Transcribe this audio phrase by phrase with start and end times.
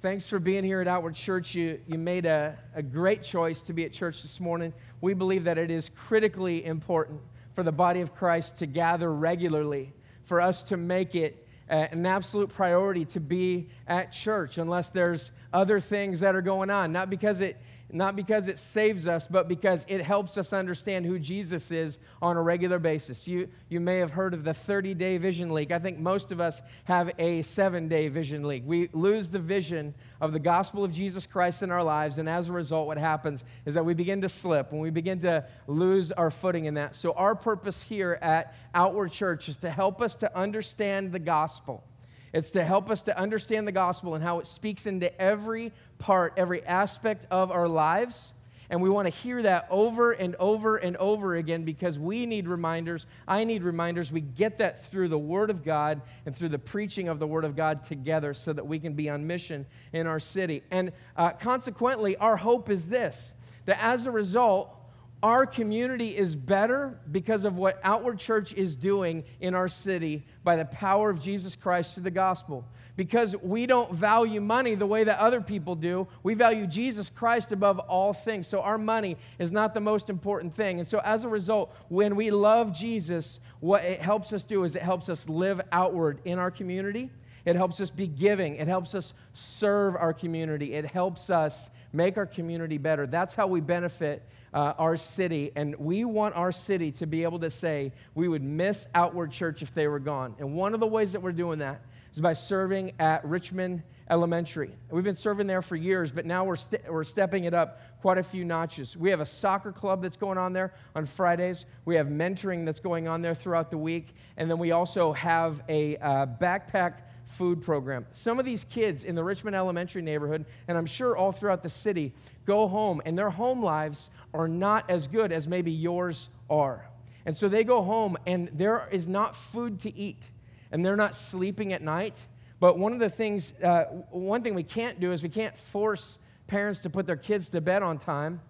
[0.00, 1.56] Thanks for being here at Outward Church.
[1.56, 4.72] You, you made a, a great choice to be at church this morning.
[5.00, 7.20] We believe that it is critically important
[7.52, 9.92] for the body of Christ to gather regularly,
[10.22, 15.32] for us to make it uh, an absolute priority to be at church unless there's
[15.52, 16.92] other things that are going on.
[16.92, 17.56] Not because it
[17.90, 22.36] not because it saves us, but because it helps us understand who Jesus is on
[22.36, 23.26] a regular basis.
[23.26, 25.72] You, you may have heard of the 30 day vision leak.
[25.72, 28.62] I think most of us have a seven day vision leak.
[28.66, 32.48] We lose the vision of the gospel of Jesus Christ in our lives, and as
[32.48, 36.12] a result, what happens is that we begin to slip and we begin to lose
[36.12, 36.94] our footing in that.
[36.94, 41.84] So, our purpose here at Outward Church is to help us to understand the gospel
[42.32, 46.34] it's to help us to understand the gospel and how it speaks into every part,
[46.36, 48.34] every aspect of our lives.
[48.70, 52.46] And we want to hear that over and over and over again because we need
[52.46, 53.06] reminders.
[53.26, 54.12] I need reminders.
[54.12, 57.46] We get that through the Word of God and through the preaching of the Word
[57.46, 59.64] of God together so that we can be on mission
[59.94, 60.62] in our city.
[60.70, 64.77] And uh, consequently, our hope is this that as a result,
[65.22, 70.56] our community is better because of what Outward Church is doing in our city by
[70.56, 72.64] the power of Jesus Christ through the gospel.
[72.94, 77.52] Because we don't value money the way that other people do, we value Jesus Christ
[77.52, 78.46] above all things.
[78.46, 80.78] So our money is not the most important thing.
[80.78, 84.76] And so as a result, when we love Jesus, what it helps us do is
[84.76, 87.10] it helps us live outward in our community.
[87.44, 88.56] It helps us be giving.
[88.56, 90.74] It helps us serve our community.
[90.74, 93.06] It helps us make our community better.
[93.06, 95.52] That's how we benefit uh, our city.
[95.56, 99.62] And we want our city to be able to say we would miss Outward Church
[99.62, 100.34] if they were gone.
[100.38, 104.70] And one of the ways that we're doing that is by serving at Richmond Elementary.
[104.90, 108.16] We've been serving there for years, but now we're, we we're stepping it up quite
[108.16, 108.96] a few notches.
[108.96, 111.66] We have a soccer club that's going on there on Fridays.
[111.84, 114.14] We have mentoring that's going on there throughout the week.
[114.38, 118.06] And then we also have a uh, backpack food program.
[118.12, 121.68] Some of these kids in the Richmond Elementary neighborhood, and I'm sure all throughout the
[121.68, 122.12] city,
[122.46, 126.88] go home and their home lives are not as good as maybe yours are.
[127.26, 130.30] And so they go home and there is not food to eat
[130.72, 132.24] and they're not sleeping at night.
[132.60, 136.18] But one of the things, uh, one thing we can't do is we can't force
[136.46, 138.40] parents to put their kids to bed on time.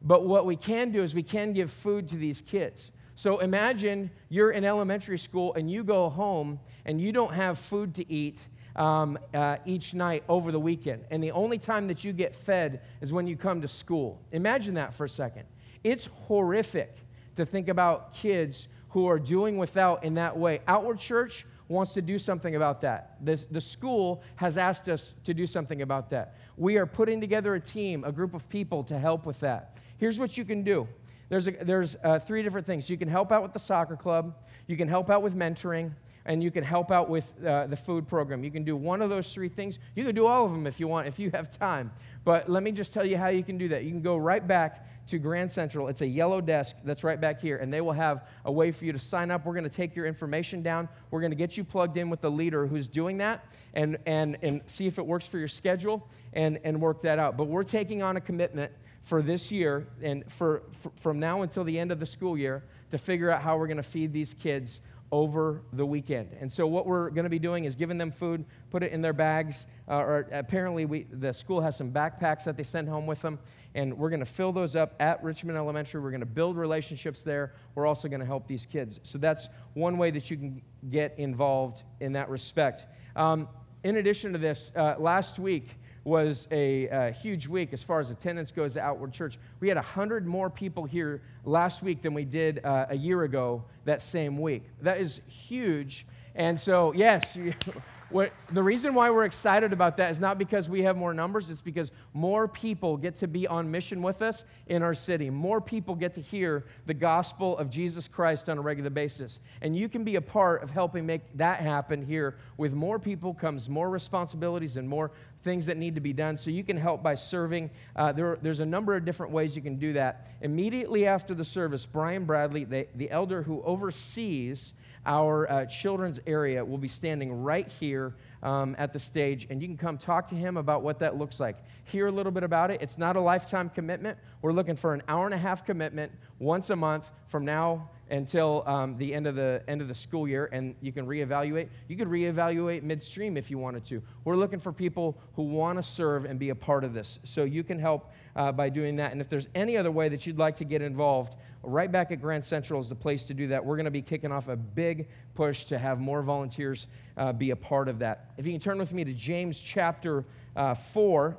[0.00, 2.92] But what we can do is we can give food to these kids.
[3.18, 7.96] So imagine you're in elementary school and you go home and you don't have food
[7.96, 8.46] to eat
[8.76, 11.04] um, uh, each night over the weekend.
[11.10, 14.22] And the only time that you get fed is when you come to school.
[14.30, 15.46] Imagine that for a second.
[15.82, 16.96] It's horrific
[17.34, 20.60] to think about kids who are doing without in that way.
[20.68, 23.16] Outward Church wants to do something about that.
[23.24, 26.36] The, the school has asked us to do something about that.
[26.56, 29.76] We are putting together a team, a group of people to help with that.
[29.96, 30.86] Here's what you can do
[31.28, 32.88] there's, a, there's uh, three different things.
[32.88, 34.34] You can help out with the soccer club,
[34.66, 35.92] you can help out with mentoring,
[36.24, 38.44] and you can help out with uh, the food program.
[38.44, 39.78] You can do one of those three things.
[39.94, 41.90] You can do all of them if you want, if you have time.
[42.24, 43.84] But let me just tell you how you can do that.
[43.84, 45.88] You can go right back to Grand Central.
[45.88, 48.84] It's a yellow desk that's right back here, and they will have a way for
[48.84, 49.46] you to sign up.
[49.46, 50.86] We're going to take your information down.
[51.10, 54.36] We're going to get you plugged in with the leader who's doing that and, and,
[54.42, 57.38] and see if it works for your schedule and, and work that out.
[57.38, 58.70] But we're taking on a commitment
[59.08, 62.62] for this year and for, for, from now until the end of the school year
[62.90, 66.36] to figure out how we're going to feed these kids over the weekend.
[66.38, 69.00] And so what we're going to be doing is giving them food, put it in
[69.00, 73.06] their bags, uh, or apparently we, the school has some backpacks that they send home
[73.06, 73.38] with them,
[73.74, 76.02] and we're going to fill those up at Richmond Elementary.
[76.02, 77.54] We're going to build relationships there.
[77.74, 79.00] We're also going to help these kids.
[79.04, 80.60] So that's one way that you can
[80.90, 82.84] get involved in that respect.
[83.16, 83.48] Um,
[83.84, 88.10] in addition to this, uh, last week, was a, a, huge week as far as
[88.10, 89.38] attendance goes at Outward Church.
[89.60, 93.62] We had 100 more people here last week than we did uh, a year ago
[93.84, 94.64] that same week.
[94.82, 96.06] That is huge.
[96.34, 97.38] And so, yes,
[98.10, 101.50] What, the reason why we're excited about that is not because we have more numbers,
[101.50, 105.28] it's because more people get to be on mission with us in our city.
[105.28, 109.40] More people get to hear the gospel of Jesus Christ on a regular basis.
[109.60, 112.36] And you can be a part of helping make that happen here.
[112.56, 115.10] With more people comes more responsibilities and more
[115.42, 116.38] things that need to be done.
[116.38, 117.70] So you can help by serving.
[117.94, 120.28] Uh, there, there's a number of different ways you can do that.
[120.40, 124.72] Immediately after the service, Brian Bradley, the, the elder who oversees
[125.08, 129.66] our uh, children's area will be standing right here um, at the stage, and you
[129.66, 131.56] can come talk to him about what that looks like.
[131.84, 132.82] Hear a little bit about it.
[132.82, 134.18] It's not a lifetime commitment.
[134.42, 138.62] We're looking for an hour and a half commitment once a month from now until
[138.66, 141.68] um, the end of the end of the school year and you can reevaluate.
[141.88, 144.02] You could reevaluate midstream if you wanted to.
[144.24, 147.18] We're looking for people who want to serve and be a part of this.
[147.24, 149.12] So you can help uh, by doing that.
[149.12, 152.20] And if there's any other way that you'd like to get involved right back at
[152.20, 153.64] grand central is the place to do that.
[153.64, 157.50] We're going to be kicking off a big push to have more volunteers uh, be
[157.50, 158.32] a part of that.
[158.36, 160.24] If you can turn with me to james chapter
[160.56, 161.36] uh, 4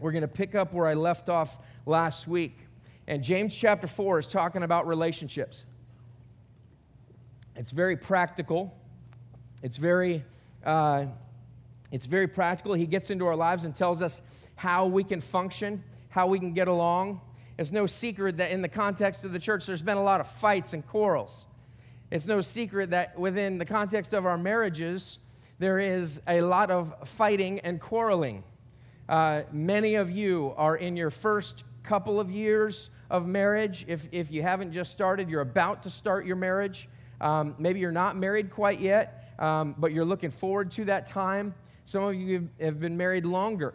[0.00, 2.58] we're going to pick up where i left off last week.
[3.06, 5.64] And james chapter 4 is talking about relationships
[7.56, 8.74] it's very practical.
[9.62, 10.24] It's very,
[10.64, 11.06] uh,
[11.90, 12.74] it's very practical.
[12.74, 14.20] He gets into our lives and tells us
[14.54, 17.20] how we can function, how we can get along.
[17.58, 20.28] It's no secret that in the context of the church, there's been a lot of
[20.28, 21.46] fights and quarrels.
[22.10, 25.18] It's no secret that within the context of our marriages,
[25.58, 28.44] there is a lot of fighting and quarreling.
[29.08, 33.86] Uh, many of you are in your first couple of years of marriage.
[33.88, 36.88] If, if you haven't just started, you're about to start your marriage.
[37.20, 41.54] Um, maybe you're not married quite yet, um, but you're looking forward to that time.
[41.84, 43.74] Some of you have been married longer.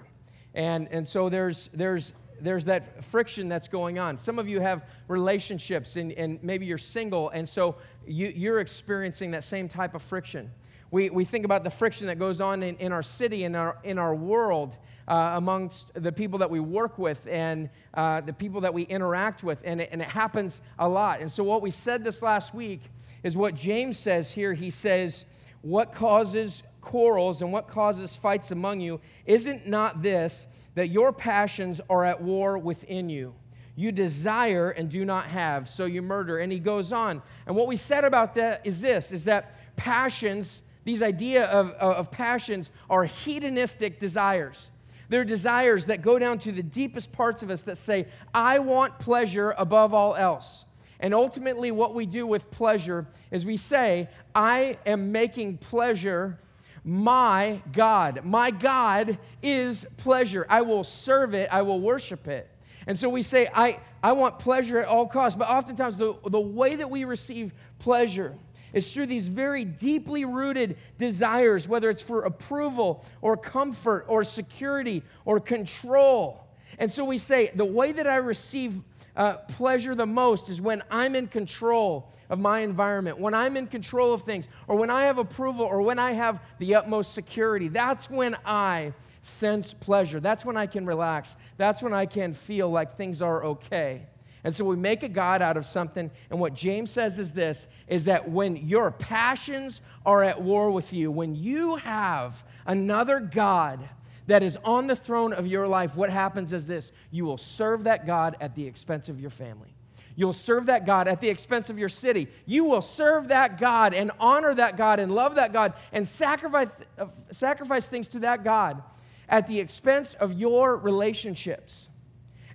[0.54, 4.18] And, and so there's, there's, there's that friction that's going on.
[4.18, 9.32] Some of you have relationships and, and maybe you're single, and so you, you're experiencing
[9.32, 10.52] that same type of friction.
[10.90, 13.78] We, we think about the friction that goes on in, in our city, in our,
[13.84, 14.78] in our world,
[15.08, 19.44] uh, amongst the people that we work with and uh, the people that we interact
[19.44, 21.22] with, and it, and it happens a lot.
[21.22, 22.82] And so, what we said this last week
[23.24, 24.54] is what James says here.
[24.54, 25.26] He says,
[25.62, 29.00] What causes quarrels and what causes fights among you?
[29.26, 33.34] Isn't not this that your passions are at war within you?
[33.76, 36.40] You desire and do not have, so you murder.
[36.40, 37.22] And he goes on.
[37.48, 42.12] And what we said about that is this is that passions, these idea of, of
[42.12, 44.72] passions, are hedonistic desires.
[45.10, 48.98] They're desires that go down to the deepest parts of us that say, I want
[48.98, 50.64] pleasure above all else.
[51.02, 56.40] And ultimately, what we do with pleasure is we say, I am making pleasure
[56.84, 58.22] my God.
[58.24, 60.46] My God is pleasure.
[60.48, 62.50] I will serve it, I will worship it.
[62.88, 65.38] And so we say, I, I want pleasure at all costs.
[65.38, 68.36] But oftentimes, the, the way that we receive pleasure
[68.74, 75.04] is through these very deeply rooted desires, whether it's for approval or comfort or security
[75.26, 76.48] or control.
[76.80, 78.82] And so we say, the way that I receive
[79.16, 83.68] uh, pleasure the most is when I'm in control of my environment, when I'm in
[83.68, 87.68] control of things, or when I have approval, or when I have the utmost security.
[87.68, 90.20] That's when I sense pleasure.
[90.20, 91.36] That's when I can relax.
[91.58, 94.04] That's when I can feel like things are okay.
[94.44, 96.10] And so we make a God out of something.
[96.30, 100.94] And what James says is this is that when your passions are at war with
[100.94, 103.88] you, when you have another God
[104.28, 107.86] that is on the throne of your life, what happens is this you will serve
[107.86, 109.74] that God at the expense of your family.
[110.16, 112.28] You'll serve that God at the expense of your city.
[112.46, 116.68] You will serve that God and honor that God and love that God and sacrifice,
[116.98, 118.84] uh, sacrifice things to that God
[119.30, 121.88] at the expense of your relationships.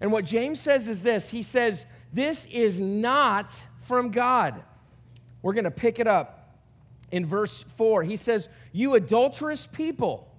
[0.00, 4.62] And what James says is this he says, This is not from God.
[5.42, 6.58] We're going to pick it up
[7.10, 8.02] in verse 4.
[8.02, 10.32] He says, You adulterous people.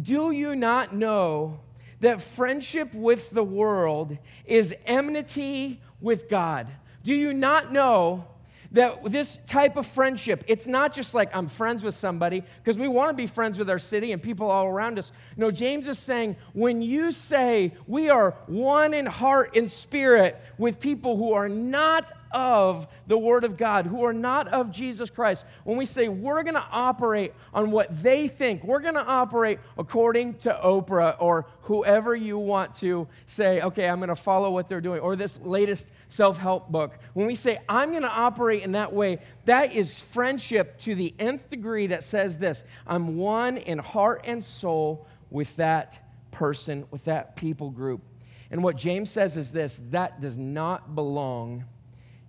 [0.00, 1.60] Do you not know
[2.00, 6.68] that friendship with the world is enmity with God?
[7.02, 8.24] Do you not know
[8.72, 12.86] that this type of friendship, it's not just like I'm friends with somebody, because we
[12.86, 15.10] want to be friends with our city and people all around us.
[15.36, 20.80] No, James is saying when you say we are one in heart and spirit with
[20.80, 25.44] people who are not of the Word of God, who are not of Jesus Christ,
[25.64, 29.58] when we say we're going to operate on what they think, we're going to operate
[29.76, 34.68] according to Oprah or whoever you want to say, okay, I'm going to follow what
[34.68, 38.62] they're doing, or this latest self help book, when we say I'm going to operate
[38.62, 43.56] in that way, that is friendship to the nth degree that says this I'm one
[43.58, 45.98] in heart and soul with that
[46.30, 48.02] person, with that people group.
[48.50, 51.64] And what James says is this that does not belong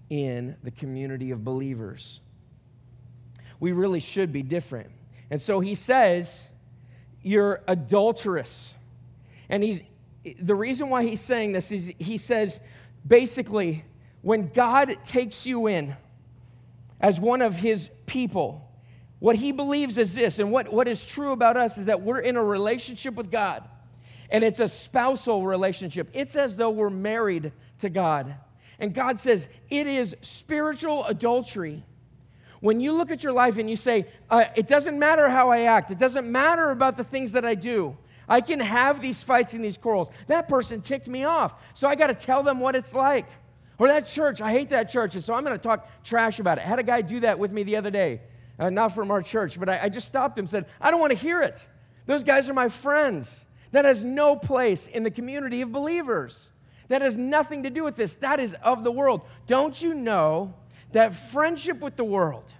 [0.09, 2.19] in the community of believers.
[3.59, 4.89] We really should be different.
[5.29, 6.49] And so he says,
[7.21, 8.73] You're adulterous.
[9.49, 9.81] And he's
[10.39, 12.59] the reason why he's saying this is he says,
[13.07, 13.85] basically,
[14.21, 15.95] when God takes you in
[16.99, 18.69] as one of his people,
[19.19, 22.19] what he believes is this, and what, what is true about us is that we're
[22.19, 23.63] in a relationship with God,
[24.29, 26.09] and it's a spousal relationship.
[26.13, 28.35] It's as though we're married to God.
[28.79, 31.83] And God says it is spiritual adultery.
[32.61, 35.61] When you look at your life and you say, uh, it doesn't matter how I
[35.61, 37.97] act, it doesn't matter about the things that I do.
[38.27, 40.09] I can have these fights and these quarrels.
[40.27, 43.25] That person ticked me off, so I got to tell them what it's like.
[43.79, 46.57] Or that church, I hate that church, and so I'm going to talk trash about
[46.57, 46.65] it.
[46.65, 48.21] I had a guy do that with me the other day,
[48.59, 50.99] uh, not from our church, but I, I just stopped him and said, I don't
[50.99, 51.67] want to hear it.
[52.05, 53.45] Those guys are my friends.
[53.71, 56.51] That has no place in the community of believers.
[56.89, 58.15] That has nothing to do with this.
[58.15, 59.21] That is of the world.
[59.47, 60.53] Don't you know
[60.91, 62.51] that friendship with the world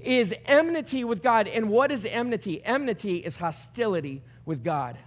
[0.00, 1.48] is enmity with God?
[1.48, 2.62] And what is enmity?
[2.64, 4.98] Enmity is hostility with God.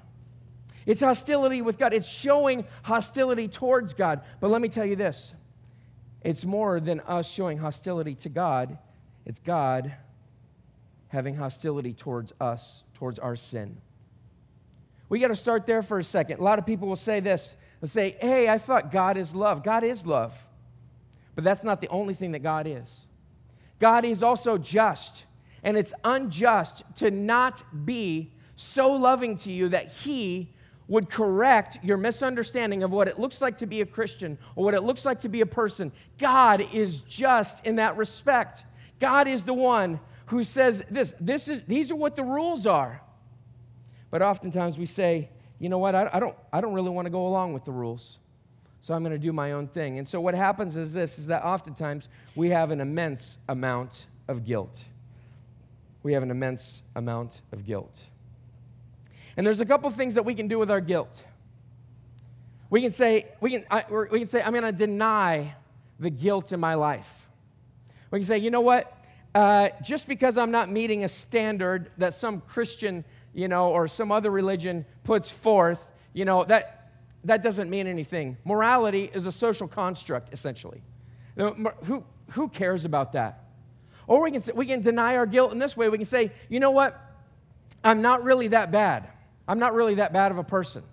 [0.85, 1.93] It's hostility with God.
[1.93, 4.21] It's showing hostility towards God.
[4.39, 5.35] But let me tell you this
[6.21, 8.77] it's more than us showing hostility to God,
[9.25, 9.93] it's God
[11.09, 13.77] having hostility towards us, towards our sin.
[15.09, 16.39] We got to start there for a second.
[16.39, 19.63] A lot of people will say this They'll say, Hey, I thought God is love.
[19.63, 20.33] God is love.
[21.35, 23.05] But that's not the only thing that God is.
[23.79, 25.25] God is also just.
[25.63, 30.53] And it's unjust to not be so loving to you that He
[30.89, 34.73] would correct your misunderstanding of what it looks like to be a Christian or what
[34.73, 35.91] it looks like to be a person.
[36.17, 38.65] God is just in that respect.
[38.99, 43.01] God is the one who says this, this is, these are what the rules are.
[44.09, 47.09] But oftentimes we say, you know what, I, I don't, I don't really want to
[47.09, 48.17] go along with the rules.
[48.81, 49.99] So I'm going to do my own thing.
[49.99, 54.45] And so what happens is this, is that oftentimes we have an immense amount of
[54.45, 54.85] guilt.
[56.01, 58.05] We have an immense amount of guilt.
[59.35, 61.23] And there's a couple things that we can do with our guilt.
[62.69, 65.55] We can say, we can, I, we can say, I'm going to deny
[65.99, 67.29] the guilt in my life.
[68.11, 68.95] We can say, you know what?
[69.35, 74.11] Uh, just because I'm not meeting a standard that some Christian, you know, or some
[74.11, 76.91] other religion puts forth, you know, that,
[77.23, 78.37] that doesn't mean anything.
[78.43, 80.81] Morality is a social construct, essentially.
[81.37, 83.45] Who, who cares about that?
[84.07, 85.87] Or we can, we can deny our guilt in this way.
[85.89, 86.99] We can say, you know what?
[87.83, 89.07] I'm not really that bad.
[89.47, 90.83] I'm not really that bad of a person.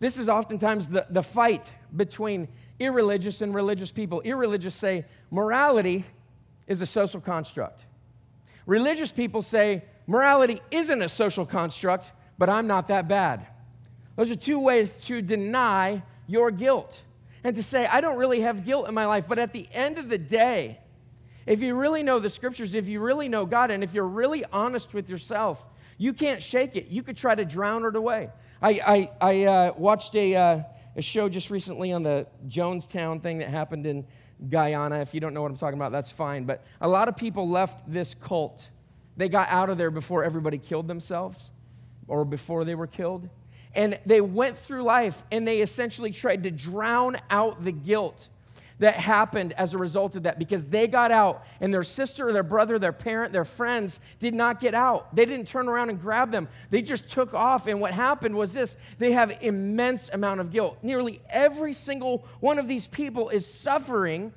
[0.00, 2.48] This is oftentimes the, the fight between
[2.78, 4.22] irreligious and religious people.
[4.22, 6.06] Irreligious say morality
[6.66, 7.84] is a social construct.
[8.66, 13.46] Religious people say morality isn't a social construct, but I'm not that bad.
[14.16, 17.00] Those are two ways to deny your guilt
[17.44, 19.26] and to say, I don't really have guilt in my life.
[19.28, 20.80] But at the end of the day,
[21.46, 24.44] if you really know the scriptures, if you really know God, and if you're really
[24.52, 25.64] honest with yourself,
[25.96, 26.88] you can't shake it.
[26.88, 28.30] You could try to drown it away.
[28.60, 30.62] I, I, I uh, watched a, uh,
[30.96, 34.04] a show just recently on the Jonestown thing that happened in
[34.48, 34.98] Guyana.
[35.02, 36.46] If you don't know what I'm talking about, that's fine.
[36.46, 38.70] But a lot of people left this cult.
[39.20, 41.50] They got out of there before everybody killed themselves
[42.08, 43.28] or before they were killed.
[43.74, 48.28] And they went through life and they essentially tried to drown out the guilt
[48.78, 52.42] that happened as a result of that because they got out and their sister, their
[52.42, 55.14] brother, their parent, their friends did not get out.
[55.14, 56.48] They didn't turn around and grab them.
[56.70, 57.66] They just took off.
[57.66, 60.78] And what happened was this they have immense amount of guilt.
[60.82, 64.32] Nearly every single one of these people is suffering.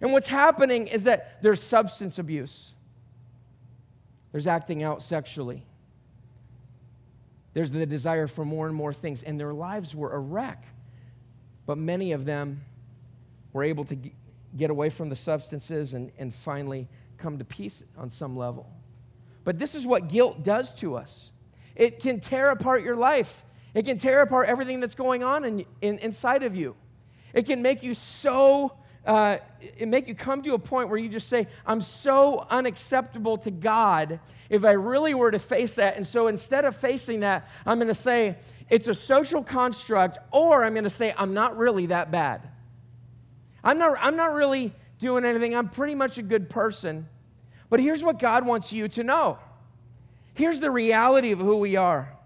[0.00, 2.76] And what's happening is that there's substance abuse,
[4.32, 5.64] there's acting out sexually.
[7.54, 10.64] There's the desire for more and more things, and their lives were a wreck.
[11.66, 12.62] But many of them
[13.52, 13.98] we're able to
[14.56, 18.70] get away from the substances and, and finally come to peace on some level.
[19.44, 21.32] But this is what guilt does to us
[21.74, 25.64] it can tear apart your life, it can tear apart everything that's going on in,
[25.80, 26.74] in inside of you.
[27.32, 28.72] It can make you so.
[29.06, 33.38] Uh, it make you come to a point where you just say, I'm so unacceptable
[33.38, 35.96] to God if I really were to face that.
[35.96, 38.36] And so instead of facing that, I'm going to say,
[38.68, 42.48] it's a social construct, or I'm going to say, I'm not really that bad.
[43.64, 45.54] I'm not, I'm not really doing anything.
[45.54, 47.08] I'm pretty much a good person.
[47.70, 49.38] But here's what God wants you to know
[50.34, 52.16] here's the reality of who we are.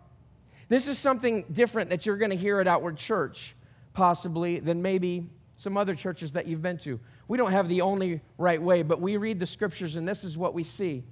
[0.69, 3.55] This is something different that you're going to hear at Outward Church,
[3.95, 6.99] possibly, than maybe some other churches that you've been to.
[7.29, 10.37] We don't have the only right way, but we read the scriptures and this is
[10.37, 11.05] what we see.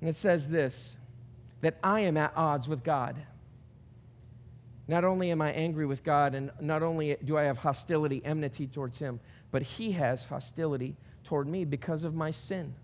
[0.00, 0.96] And it says this
[1.60, 3.16] that I am at odds with God.
[4.86, 8.66] Not only am I angry with God, and not only do I have hostility, enmity
[8.66, 12.74] towards Him, but He has hostility toward me because of my sin.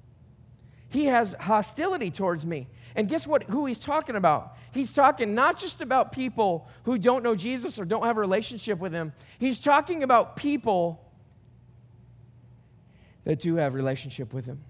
[0.95, 2.69] He has hostility towards me.
[2.95, 3.43] And guess what?
[3.51, 4.57] Who he's talking about?
[4.71, 8.79] He's talking not just about people who don't know Jesus or don't have a relationship
[8.79, 9.13] with him.
[9.41, 11.05] He's talking about people
[13.25, 14.63] that do have relationship with him.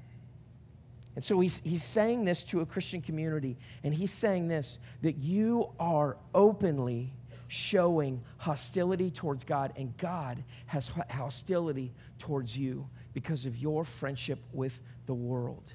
[1.14, 5.19] And so he's, he's saying this to a Christian community, and he's saying this that
[5.19, 7.12] you are openly
[7.49, 14.81] showing hostility towards God, and God has hostility towards you because of your friendship with
[15.04, 15.75] the world.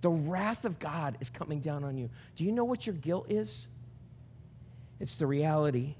[0.00, 2.08] The wrath of God is coming down on you.
[2.36, 3.66] Do you know what your guilt is?
[5.00, 5.94] It's the reality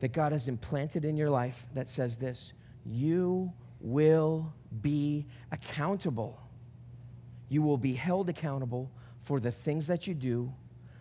[0.00, 2.52] that God has implanted in your life that says this
[2.84, 6.40] you will be accountable.
[7.48, 8.90] You will be held accountable
[9.22, 10.52] for the things that you do,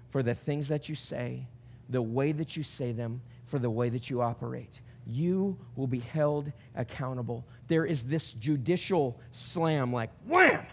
[0.10, 1.48] for the things that you say,
[1.90, 4.82] the way that you say them, for the way that you operate.
[5.06, 7.46] You will be held accountable.
[7.68, 10.66] There is this judicial slam, like wham!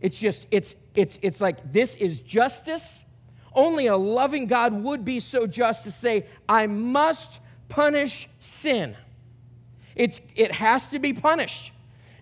[0.00, 3.04] It's just, it's it's it's like this is justice.
[3.52, 8.96] Only a loving God would be so just to say, I must punish sin.
[9.96, 11.72] It's, it has to be punished.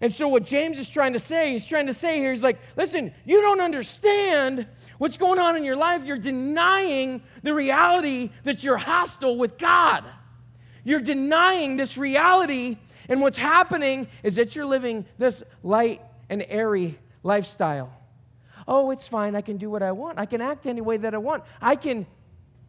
[0.01, 2.59] And so, what James is trying to say, he's trying to say here, he's like,
[2.77, 4.67] listen, you don't understand
[4.99, 6.05] what's going on in your life.
[6.05, 10.05] You're denying the reality that you're hostile with God.
[10.85, 16.99] You're denying this reality, and what's happening is that you're living this light and airy
[17.23, 17.93] lifestyle.
[18.67, 19.35] Oh, it's fine.
[19.35, 20.19] I can do what I want.
[20.19, 21.45] I can act any way that I want.
[21.61, 22.07] I can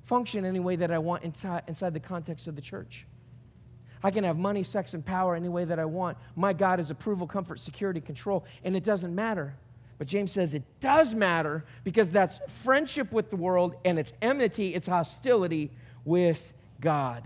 [0.05, 3.05] function any way that I want inside, inside the context of the church.
[4.03, 6.17] I can have money, sex, and power any way that I want.
[6.35, 9.55] My God is approval, comfort, security, control, and it doesn't matter.
[9.97, 14.73] But James says it does matter because that's friendship with the world and it's enmity,
[14.73, 15.71] it's hostility
[16.05, 17.23] with God.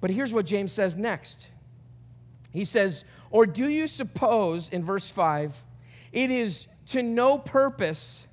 [0.00, 1.48] But here's what James says next.
[2.52, 5.64] He says, Or do you suppose, in verse 5,
[6.12, 8.26] it is to no purpose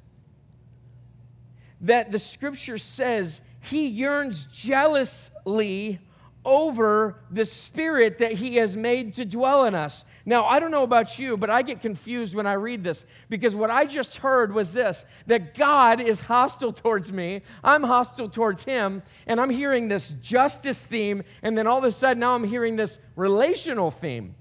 [1.82, 6.00] that the scripture says he yearns jealously
[6.44, 10.06] over the spirit that he has made to dwell in us.
[10.26, 13.54] Now, I don't know about you, but I get confused when I read this because
[13.54, 18.64] what I just heard was this that God is hostile towards me, I'm hostile towards
[18.64, 22.46] him, and I'm hearing this justice theme, and then all of a sudden now I'm
[22.46, 24.36] hearing this relational theme.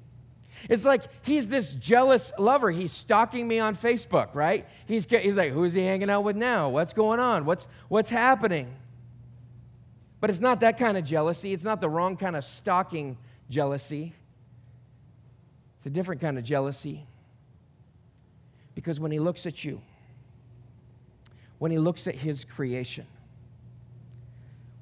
[0.69, 2.71] It's like he's this jealous lover.
[2.71, 4.67] He's stalking me on Facebook, right?
[4.87, 6.69] He's, he's like, who's he hanging out with now?
[6.69, 7.45] What's going on?
[7.45, 8.75] What's, what's happening?
[10.21, 11.53] But it's not that kind of jealousy.
[11.53, 13.17] It's not the wrong kind of stalking
[13.49, 14.15] jealousy.
[15.77, 17.07] It's a different kind of jealousy.
[18.75, 19.81] Because when he looks at you,
[21.59, 23.07] when he looks at his creation,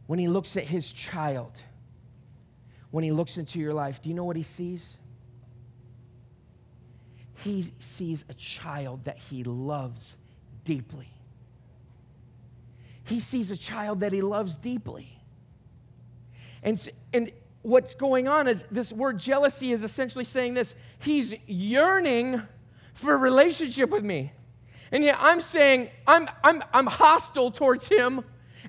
[0.06, 1.52] when he looks at his child,
[2.90, 4.96] when he looks into your life, do you know what he sees?
[7.44, 10.16] He sees a child that he loves
[10.64, 11.10] deeply.
[13.04, 15.20] He sees a child that he loves deeply.
[16.62, 22.40] And, and what's going on is this word jealousy is essentially saying this He's yearning
[22.94, 24.32] for a relationship with me.
[24.90, 28.24] And yet I'm saying I'm, I'm, I'm hostile towards him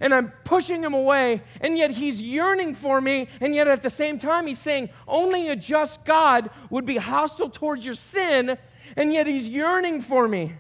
[0.05, 3.89] and I'm pushing him away, and yet he's yearning for me, and yet at the
[3.89, 8.55] same time, he's saying only a just God would be hostile towards your sin,
[8.95, 10.53] and yet he's yearning for me.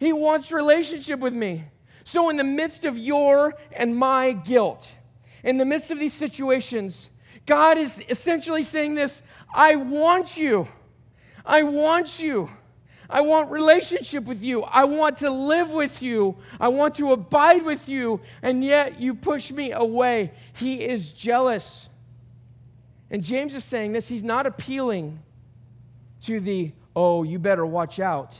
[0.00, 1.66] He wants relationship with me.
[2.04, 4.90] So, in the midst of your and my guilt,
[5.42, 7.10] in the midst of these situations,
[7.44, 9.20] God is essentially saying this
[9.54, 10.68] I want you.
[11.44, 12.48] I want you.
[13.08, 14.62] I want relationship with you.
[14.62, 16.36] I want to live with you.
[16.58, 18.20] I want to abide with you.
[18.42, 20.32] And yet you push me away.
[20.54, 21.88] He is jealous.
[23.10, 24.08] And James is saying this.
[24.08, 25.20] He's not appealing
[26.22, 28.38] to the, oh, you better watch out.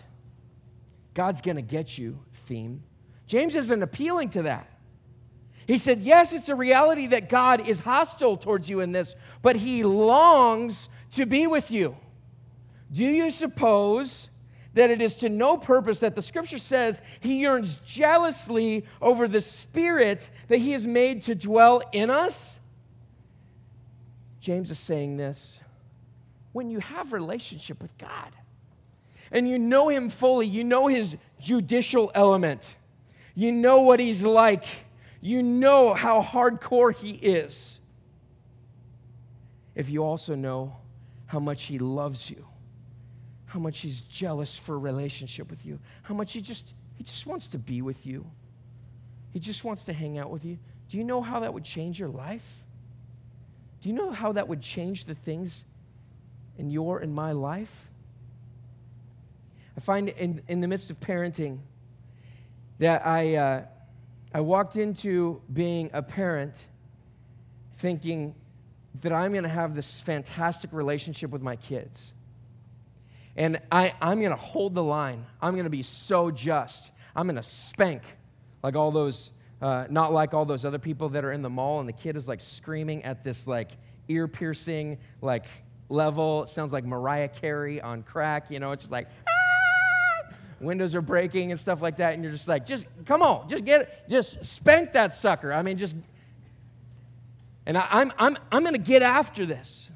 [1.12, 2.83] God's going to get you theme.
[3.27, 4.68] James isn't appealing to that.
[5.66, 9.57] He said, Yes, it's a reality that God is hostile towards you in this, but
[9.57, 11.96] he longs to be with you.
[12.92, 14.29] Do you suppose
[14.75, 19.41] that it is to no purpose that the scripture says he yearns jealously over the
[19.41, 22.59] spirit that he has made to dwell in us?
[24.41, 25.61] James is saying this
[26.53, 28.31] when you have relationship with God
[29.33, 32.77] and you know him fully, you know his judicial element.
[33.35, 34.65] You know what he's like
[35.25, 37.79] you know how hardcore He is.
[39.75, 40.77] If you also know
[41.25, 42.45] how much He loves you,
[43.55, 47.25] how much He's jealous for a relationship with you, how much He just He just
[47.25, 48.27] wants to be with you.
[49.33, 50.59] He just wants to hang out with you.
[50.88, 52.64] Do you know how that would change your life?
[53.81, 55.64] Do you know how that would change the things
[56.59, 57.88] in your and my life?
[59.77, 61.59] I find in, in the midst of parenting
[62.81, 63.62] that I, uh,
[64.33, 66.64] I walked into being a parent
[67.79, 68.35] thinking
[69.03, 72.13] that I'm going to have this fantastic relationship with my kids.
[73.37, 75.27] And I, I'm going to hold the line.
[75.42, 76.90] I'm going to be so just.
[77.16, 78.03] I'm going to spank
[78.62, 81.81] like all those, uh, not like all those other people that are in the mall
[81.81, 83.70] and the kid is like screaming at this like
[84.09, 85.47] ear piercing like
[85.88, 86.44] level.
[86.44, 88.51] It sounds like Mariah Carey on crack.
[88.51, 89.09] You know, it's just like,
[90.61, 93.64] windows are breaking and stuff like that, and you're just like, just come on, just
[93.64, 95.53] get it, just spank that sucker.
[95.53, 95.97] I mean, just.
[97.66, 99.90] And I, I'm, I'm, I'm going to get after this.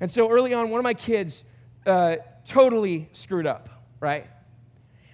[0.00, 1.44] And so early on, one of my kids
[1.86, 3.68] uh, totally screwed up,
[4.00, 4.26] right?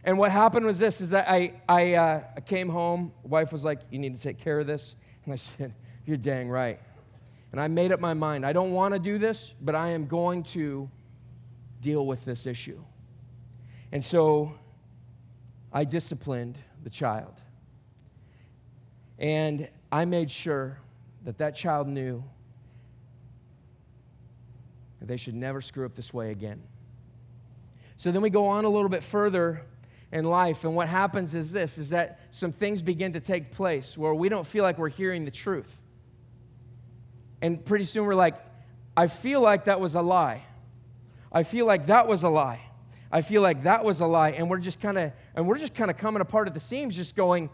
[0.05, 3.13] And what happened was this: is that I I, uh, I came home.
[3.23, 5.75] Wife was like, "You need to take care of this," and I said,
[6.07, 6.81] "You're dang right."
[7.53, 8.47] And I made up my mind.
[8.47, 10.89] I don't want to do this, but I am going to
[11.83, 12.83] deal with this issue.
[13.93, 14.55] And so
[15.71, 17.35] I disciplined the child.
[19.19, 20.79] And I made sure
[21.25, 22.25] that that child knew
[25.09, 26.63] they should never screw up this way again.
[27.97, 29.63] So then we go on a little bit further
[30.13, 33.97] in life and what happens is this is that some things begin to take place
[33.97, 35.81] where we don't feel like we're hearing the truth.
[37.41, 38.35] And pretty soon we're like
[38.97, 40.43] I feel like that was a lie.
[41.33, 42.61] I feel like that was a lie.
[43.11, 45.75] I feel like that was a lie and we're just kind of and we're just
[45.75, 47.49] kind of coming apart at the seams just going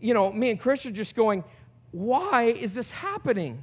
[0.00, 1.44] you know, me and Chris are just going
[1.92, 3.62] why is this happening?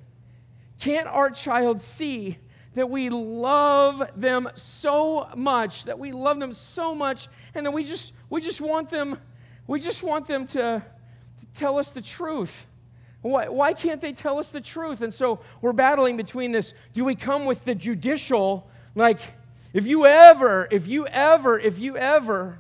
[0.80, 2.38] Can't our child see
[2.76, 7.84] that we love them so much, that we love them so much, and that we
[7.84, 9.18] just we just want them,
[9.68, 10.84] we just want them to,
[11.40, 12.66] to tell us the truth.
[13.22, 15.02] Why, why can't they tell us the truth?
[15.02, 16.74] And so we're battling between this.
[16.94, 19.22] Do we come with the judicial, like,
[19.72, 22.60] if you ever, if you ever, if you ever,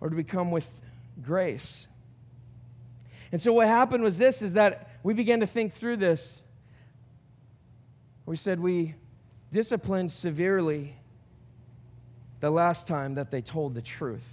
[0.00, 0.70] or do we come with
[1.22, 1.86] grace?
[3.32, 6.42] And so what happened was this is that we began to think through this.
[8.26, 8.94] We said we
[9.52, 10.96] disciplined severely
[12.40, 14.26] the last time that they told the truth.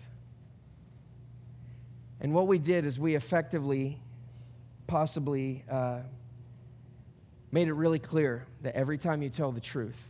[2.19, 3.99] And what we did is we effectively,
[4.87, 6.01] possibly, uh,
[7.51, 10.09] made it really clear that every time you tell the truth,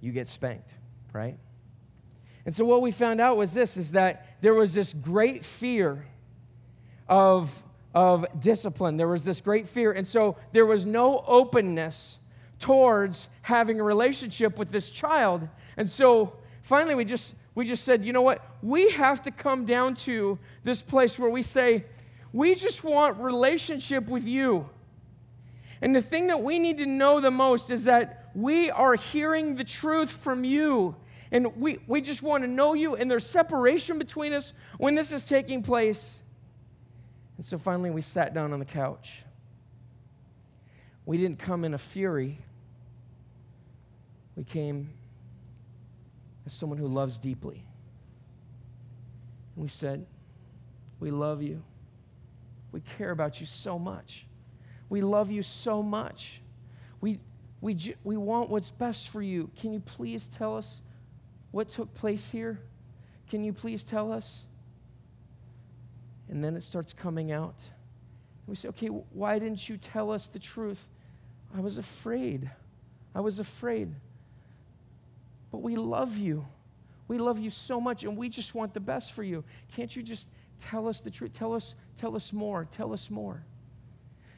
[0.00, 0.70] you get spanked,
[1.12, 1.36] right?
[2.46, 6.06] And so what we found out was this is that there was this great fear
[7.08, 7.62] of
[7.94, 8.96] of discipline.
[8.96, 9.92] There was this great fear.
[9.92, 12.18] And so there was no openness
[12.58, 15.48] towards having a relationship with this child.
[15.76, 18.44] And so finally we just we just said, "You know what?
[18.62, 21.84] We have to come down to this place where we say,
[22.32, 24.68] we just want relationship with you."
[25.82, 29.56] And the thing that we need to know the most is that we are hearing
[29.56, 30.94] the truth from you.
[31.32, 35.12] And we, we just want to know you, and there's separation between us when this
[35.12, 36.19] is taking place.
[37.40, 39.22] And so finally, we sat down on the couch.
[41.06, 42.38] We didn't come in a fury,
[44.36, 44.90] we came
[46.44, 47.64] as someone who loves deeply.
[49.54, 50.04] And we said,
[50.98, 51.62] We love you.
[52.72, 54.26] We care about you so much.
[54.90, 56.42] We love you so much.
[57.00, 57.20] We,
[57.62, 59.48] we, we want what's best for you.
[59.58, 60.82] Can you please tell us
[61.52, 62.60] what took place here?
[63.30, 64.44] Can you please tell us?
[66.30, 67.56] And then it starts coming out.
[68.46, 70.88] We say, okay, why didn't you tell us the truth?
[71.56, 72.50] I was afraid.
[73.14, 73.92] I was afraid.
[75.50, 76.46] But we love you.
[77.08, 79.42] We love you so much and we just want the best for you.
[79.74, 80.28] Can't you just
[80.60, 81.32] tell us the truth?
[81.32, 82.66] Tell us, tell us more.
[82.70, 83.44] Tell us more.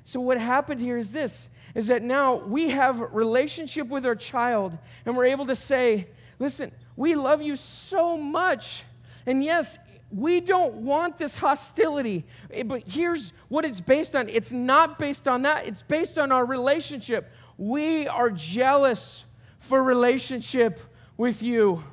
[0.05, 4.77] So what happened here is this is that now we have relationship with our child
[5.05, 8.85] and we're able to say, listen, we love you so much.
[9.27, 9.79] And yes,
[10.13, 12.25] we don't want this hostility.
[12.51, 16.31] Eh, but here's what it's based on it's not based on that, it's based on
[16.31, 17.31] our relationship.
[17.57, 19.25] We are jealous
[19.59, 20.81] for relationship
[21.17, 21.85] with you.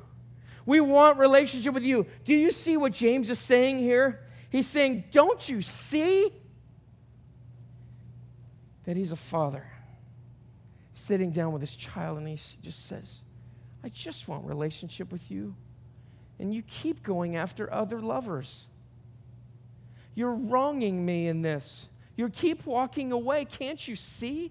[0.66, 2.06] We want relationship with you.
[2.24, 4.20] Do you see what James is saying here?
[4.50, 6.30] He's saying, Don't you see
[8.84, 9.66] that he's a father
[10.92, 13.22] sitting down with his child and he just says,
[13.82, 15.54] I just want relationship with you
[16.40, 18.66] and you keep going after other lovers.
[20.14, 21.88] You're wronging me in this.
[22.16, 23.44] You keep walking away.
[23.44, 24.50] Can't you see?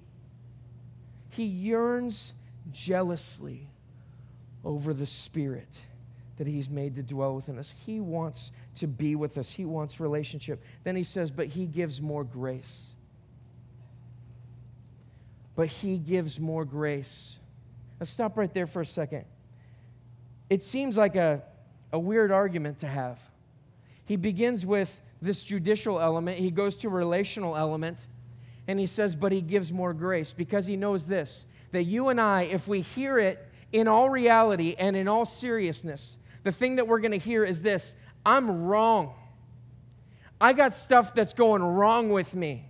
[1.29, 2.33] He yearns
[2.71, 3.67] jealously
[4.63, 5.79] over the Spirit
[6.37, 7.73] that He's made to dwell within us.
[7.85, 10.63] He wants to be with us, He wants relationship.
[10.83, 12.89] Then He says, But He gives more grace.
[15.55, 17.37] But He gives more grace.
[17.99, 19.25] Let's stop right there for a second.
[20.49, 21.43] It seems like a
[21.91, 23.19] a weird argument to have.
[24.05, 28.07] He begins with this judicial element, he goes to relational element,
[28.67, 32.19] and he says, But he gives more grace because he knows this that you and
[32.19, 36.87] I, if we hear it in all reality and in all seriousness, the thing that
[36.87, 39.13] we're going to hear is this I'm wrong.
[40.41, 42.65] I got stuff that's going wrong with me.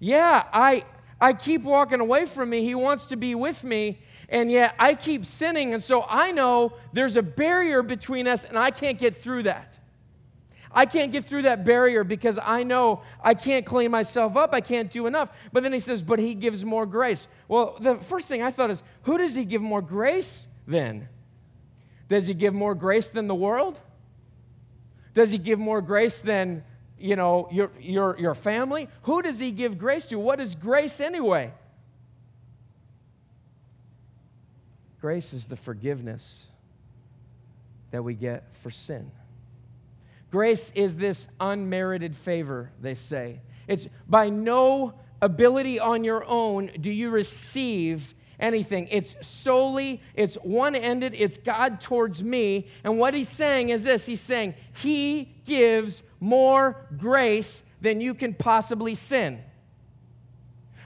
[0.00, 0.84] Yeah, I,
[1.20, 2.62] I keep walking away from me.
[2.62, 5.74] He wants to be with me, and yet I keep sinning.
[5.74, 9.78] And so I know there's a barrier between us, and I can't get through that.
[10.72, 14.54] I can't get through that barrier because I know I can't clean myself up.
[14.54, 15.32] I can't do enough.
[15.52, 17.26] But then he says, But he gives more grace.
[17.48, 21.08] Well, the first thing I thought is, Who does he give more grace then?
[22.08, 23.80] Does he give more grace than the world?
[25.12, 26.64] Does he give more grace than,
[27.00, 28.88] you know, your, your, your family?
[29.02, 30.18] Who does he give grace to?
[30.18, 31.52] What is grace anyway?
[35.00, 36.46] Grace is the forgiveness
[37.90, 39.10] that we get for sin.
[40.30, 43.40] Grace is this unmerited favor, they say.
[43.66, 48.88] It's by no ability on your own do you receive anything.
[48.90, 52.66] It's solely, it's one ended, it's God towards me.
[52.82, 58.34] And what he's saying is this He's saying, He gives more grace than you can
[58.34, 59.40] possibly sin.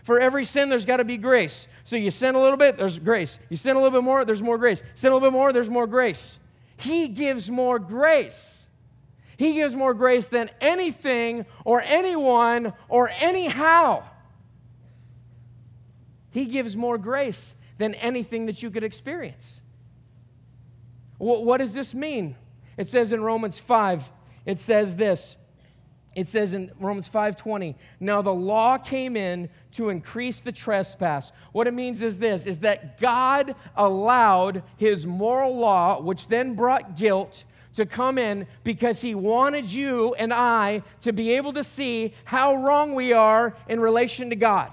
[0.02, 1.66] For every sin, there's got to be grace.
[1.84, 3.38] So you sin a little bit, there's grace.
[3.48, 4.82] You sin a little bit more, there's more grace.
[4.94, 6.38] Sin a little bit more, there's more grace.
[6.76, 8.68] He gives more grace.
[9.36, 14.04] He gives more grace than anything or anyone or anyhow.
[16.34, 19.62] He gives more grace than anything that you could experience.
[21.18, 22.34] What does this mean?
[22.76, 24.10] It says in Romans 5,
[24.44, 25.36] it says this.
[26.16, 31.30] It says in Romans 5:20, now the law came in to increase the trespass.
[31.52, 36.96] What it means is this is that God allowed his moral law, which then brought
[36.96, 37.44] guilt,
[37.74, 42.56] to come in because he wanted you and I to be able to see how
[42.56, 44.72] wrong we are in relation to God.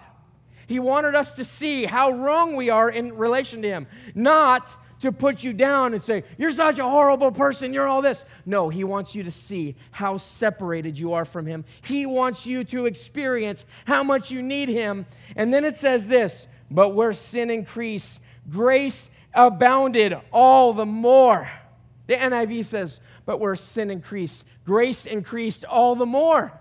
[0.72, 5.12] He wanted us to see how wrong we are in relation to him, not to
[5.12, 8.24] put you down and say, You're such a horrible person, you're all this.
[8.46, 11.66] No, He wants you to see how separated you are from Him.
[11.82, 15.06] He wants you to experience how much you need Him.
[15.36, 21.50] And then it says this, but where sin increased, grace abounded all the more.
[22.08, 26.54] The NIV says, but where sin increased, grace increased all the more.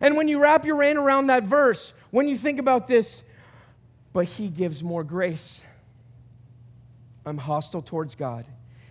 [0.00, 3.22] And when you wrap your brain around that verse, when you think about this,
[4.12, 5.62] but he gives more grace.
[7.24, 8.46] I'm hostile towards God.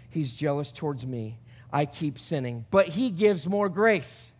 [0.09, 1.39] He's jealous towards me.
[1.71, 4.31] I keep sinning, but he gives more grace.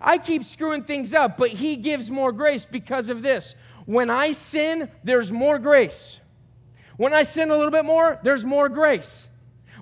[0.00, 3.54] I keep screwing things up, but he gives more grace because of this.
[3.86, 6.20] When I sin, there's more grace.
[6.96, 9.28] When I sin a little bit more, there's more grace.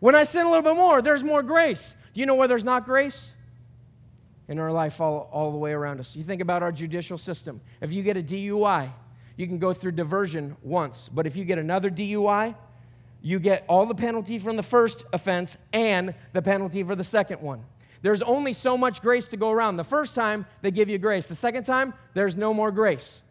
[0.01, 1.97] When I sin a little bit more, there's more grace.
[2.13, 3.34] Do you know where there's not grace?
[4.49, 6.15] In our life, all, all the way around us.
[6.15, 7.61] You think about our judicial system.
[7.81, 8.93] If you get a DUI,
[9.37, 12.55] you can go through diversion once, but if you get another DUI,
[13.23, 17.41] you get all the penalty from the first offense and the penalty for the second
[17.41, 17.65] one.
[18.03, 19.79] There's only so much grace to go around.
[19.79, 21.27] The first time, they give you grace.
[21.27, 23.23] The second time, there's no more grace.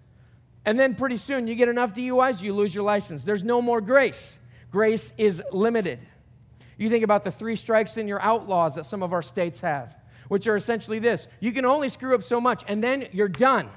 [0.65, 3.23] And then pretty soon, you get enough DUIs, you lose your license.
[3.23, 4.39] There's no more grace.
[4.71, 5.99] Grace is limited.
[6.78, 9.95] You think about the three strikes and your outlaws that some of our states have,
[10.34, 13.69] which are essentially this you can only screw up so much, and then you're done.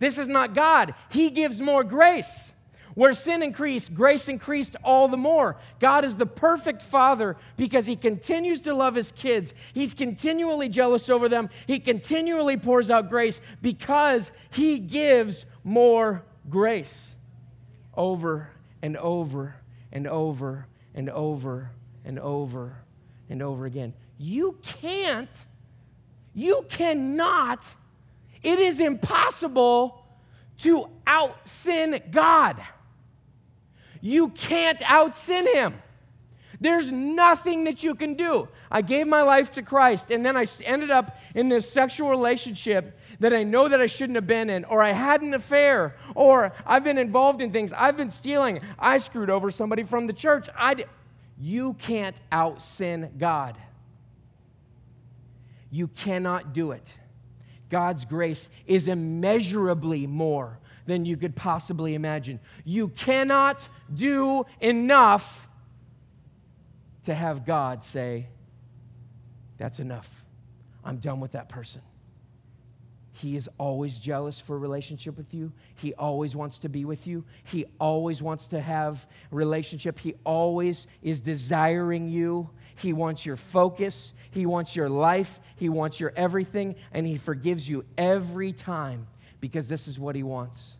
[0.00, 0.94] This is not God.
[1.10, 2.52] He gives more grace.
[2.94, 5.58] Where sin increased, grace increased all the more.
[5.78, 9.54] God is the perfect father because he continues to love his kids.
[9.74, 11.50] He's continually jealous over them.
[11.68, 17.14] He continually pours out grace because he gives more grace
[17.94, 18.50] over
[18.82, 19.54] and over
[19.92, 21.70] and over and over
[22.04, 22.76] and over
[23.30, 23.94] and over again.
[24.18, 25.46] You can't,
[26.36, 27.74] you cannot,
[28.42, 30.04] it is impossible
[30.58, 32.62] to out sin God.
[34.02, 35.74] You can't out sin Him.
[36.60, 38.48] There's nothing that you can do.
[38.70, 42.98] I gave my life to Christ, and then I ended up in this sexual relationship
[43.18, 46.52] that I know that I shouldn't have been in, or I had an affair, or
[46.66, 47.72] I've been involved in things.
[47.72, 48.60] I've been stealing.
[48.78, 50.48] I screwed over somebody from the church.
[50.54, 50.84] I,
[51.38, 53.56] you can't out sin God.
[55.76, 56.90] You cannot do it.
[57.68, 62.40] God's grace is immeasurably more than you could possibly imagine.
[62.64, 65.50] You cannot do enough
[67.02, 68.28] to have God say,
[69.58, 70.24] That's enough.
[70.82, 71.82] I'm done with that person.
[73.12, 75.52] He is always jealous for a relationship with you.
[75.74, 77.24] He always wants to be with you.
[77.44, 79.98] He always wants to have relationship.
[79.98, 82.48] He always is desiring you.
[82.76, 84.12] He wants your focus.
[84.30, 85.40] He wants your life.
[85.56, 86.76] He wants your everything.
[86.92, 89.06] And He forgives you every time
[89.40, 90.76] because this is what He wants.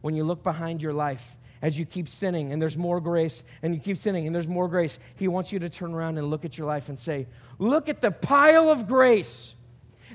[0.00, 3.74] When you look behind your life, as you keep sinning and there's more grace, and
[3.74, 6.44] you keep sinning and there's more grace, He wants you to turn around and look
[6.44, 7.26] at your life and say,
[7.58, 9.54] Look at the pile of grace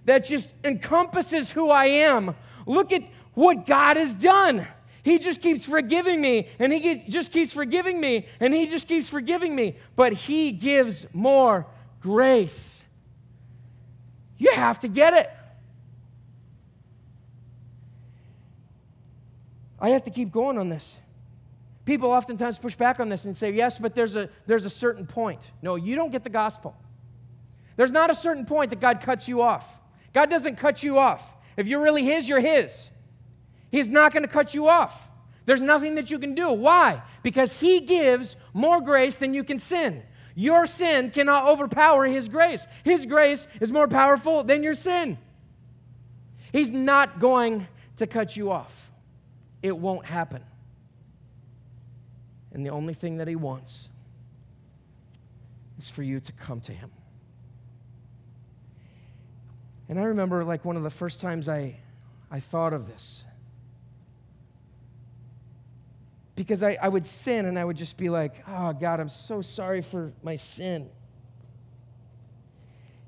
[0.05, 2.35] that just encompasses who I am.
[2.65, 4.67] Look at what God has done.
[5.05, 9.07] He just keeps forgiving me, and He just keeps forgiving me, and He just keeps
[9.07, 9.77] forgiving me.
[9.95, 11.67] But He gives more
[12.01, 12.85] grace.
[14.39, 15.29] You have to get it.
[19.79, 20.97] I have to keep going on this.
[21.85, 25.05] People oftentimes push back on this and say, yes, but there's a, there's a certain
[25.05, 25.51] point.
[25.61, 26.75] No, you don't get the gospel.
[27.75, 29.71] There's not a certain point that God cuts you off.
[30.13, 31.35] God doesn't cut you off.
[31.57, 32.89] If you're really His, you're His.
[33.71, 35.10] He's not going to cut you off.
[35.45, 36.51] There's nothing that you can do.
[36.51, 37.01] Why?
[37.23, 40.04] Because He gives more grace than you can sin.
[40.34, 42.67] Your sin cannot overpower His grace.
[42.84, 45.17] His grace is more powerful than your sin.
[46.51, 48.89] He's not going to cut you off,
[49.62, 50.43] it won't happen.
[52.54, 53.89] And the only thing that He wants
[55.78, 56.89] is for you to come to Him.
[59.89, 61.75] And I remember, like, one of the first times I,
[62.32, 63.24] I thought of this.
[66.36, 69.41] Because I, I would sin and I would just be like, oh, God, I'm so
[69.41, 70.89] sorry for my sin.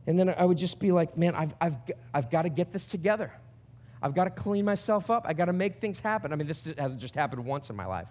[0.06, 1.76] And then I would just be like, man, I've, I've,
[2.14, 3.34] I've got to get this together.
[4.02, 5.26] I've got to clean myself up.
[5.28, 6.32] I got to make things happen.
[6.32, 8.08] I mean, this hasn't just happened once in my life.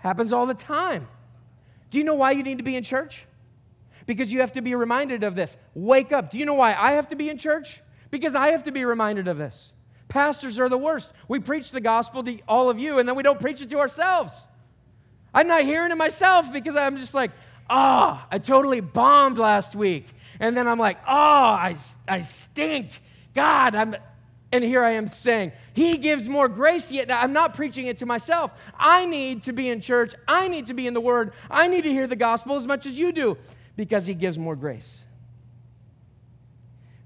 [0.00, 1.08] Happens all the time.
[1.90, 3.26] Do you know why you need to be in church?
[4.06, 5.56] because you have to be reminded of this.
[5.74, 6.30] Wake up.
[6.30, 7.82] Do you know why I have to be in church?
[8.10, 9.72] Because I have to be reminded of this.
[10.16, 11.12] Pastors are the worst.
[11.28, 13.78] We preach the gospel to all of you, and then we don't preach it to
[13.78, 14.32] ourselves.
[15.34, 17.32] I'm not hearing it myself because I'm just like,
[17.68, 20.06] ah, oh, I totally bombed last week.
[20.40, 21.76] And then I'm like, oh, I,
[22.08, 22.92] I stink.
[23.34, 23.94] God, I'm.
[24.52, 28.06] And here I am saying, He gives more grace, yet I'm not preaching it to
[28.06, 28.54] myself.
[28.78, 30.14] I need to be in church.
[30.26, 31.34] I need to be in the Word.
[31.50, 33.36] I need to hear the gospel as much as you do
[33.76, 35.04] because He gives more grace.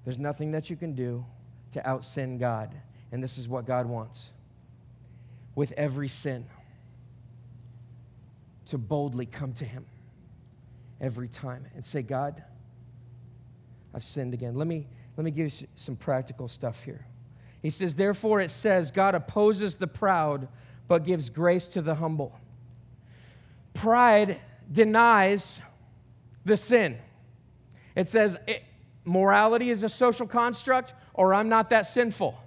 [0.05, 1.27] There's nothing that you can do
[1.73, 2.73] to out sin God.
[3.13, 4.33] And this is what God wants.
[5.55, 6.47] With every sin,
[8.71, 9.85] to boldly come to Him
[11.01, 12.43] every time and say, God,
[13.93, 14.55] I've sinned again.
[14.55, 17.05] Let me, let me give you some practical stuff here.
[17.63, 20.47] He says, Therefore, it says, God opposes the proud,
[20.87, 22.39] but gives grace to the humble.
[23.75, 25.61] Pride denies
[26.45, 26.97] the sin.
[27.97, 28.63] It says it,
[29.05, 32.39] morality is a social construct, or I'm not that sinful.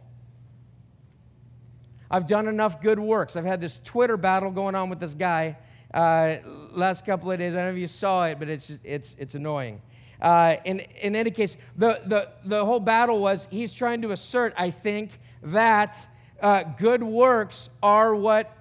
[2.13, 3.35] I've done enough good works.
[3.35, 5.57] I've had this Twitter battle going on with this guy
[5.91, 6.35] uh,
[6.71, 7.53] last couple of days.
[7.53, 9.81] I don't know if you saw it, but it's, it's, it's annoying.
[10.21, 14.53] Uh, in, in any case, the, the, the whole battle was he's trying to assert,
[14.55, 15.09] I think,
[15.41, 15.97] that
[16.39, 18.55] uh, good works are what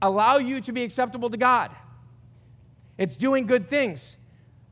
[0.00, 1.76] allow you to be acceptable to God.
[2.96, 4.16] It's doing good things.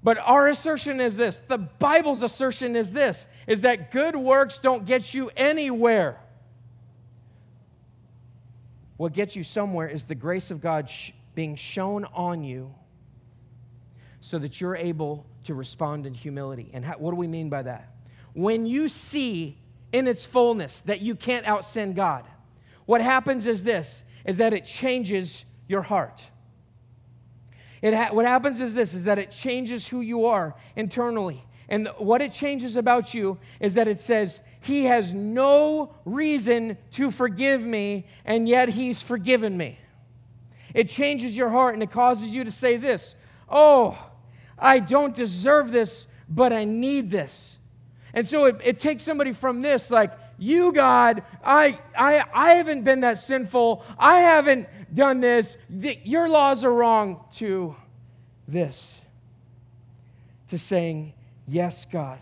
[0.03, 4.87] But our assertion is this the Bible's assertion is this is that good works don't
[4.87, 6.24] get you anywhere.
[8.97, 12.75] What gets you somewhere is the grace of God sh- being shown on you
[14.21, 16.71] so that you're able to respond in humility.
[16.73, 17.95] And how, what do we mean by that?
[18.33, 19.59] When you see
[19.93, 22.25] in its fullness that you can't out sin God,
[22.87, 26.27] what happens is this is that it changes your heart.
[27.83, 31.45] It ha- what happens is this is that it changes who you are internally.
[31.69, 37.11] And what it changes about you is that it says, He has no reason to
[37.11, 39.79] forgive me, and yet He's forgiven me.
[40.73, 43.15] It changes your heart and it causes you to say this
[43.49, 43.99] Oh,
[44.59, 47.59] I don't deserve this, but I need this.
[48.15, 52.85] And so it, it takes somebody from this, like, you, God, I, I, I haven't
[52.85, 53.85] been that sinful.
[53.99, 55.59] I haven't done this.
[55.69, 57.77] Your laws are wrong, to
[58.49, 59.03] this,
[60.49, 61.13] to saying,
[61.47, 62.21] Yes, God,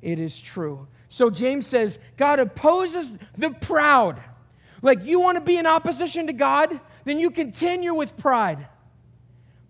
[0.00, 0.88] it is true.
[1.12, 4.18] So James says, God opposes the proud.
[4.80, 8.66] Like you want to be in opposition to God, then you continue with pride.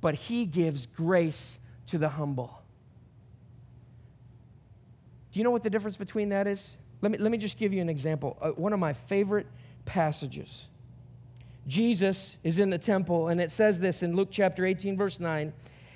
[0.00, 2.62] But he gives grace to the humble.
[5.32, 6.76] Do you know what the difference between that is?
[7.00, 8.38] Let me, let me just give you an example.
[8.40, 9.48] Uh, one of my favorite
[9.84, 10.66] passages.
[11.66, 15.52] Jesus is in the temple, and it says this in Luke chapter 18, verse 9.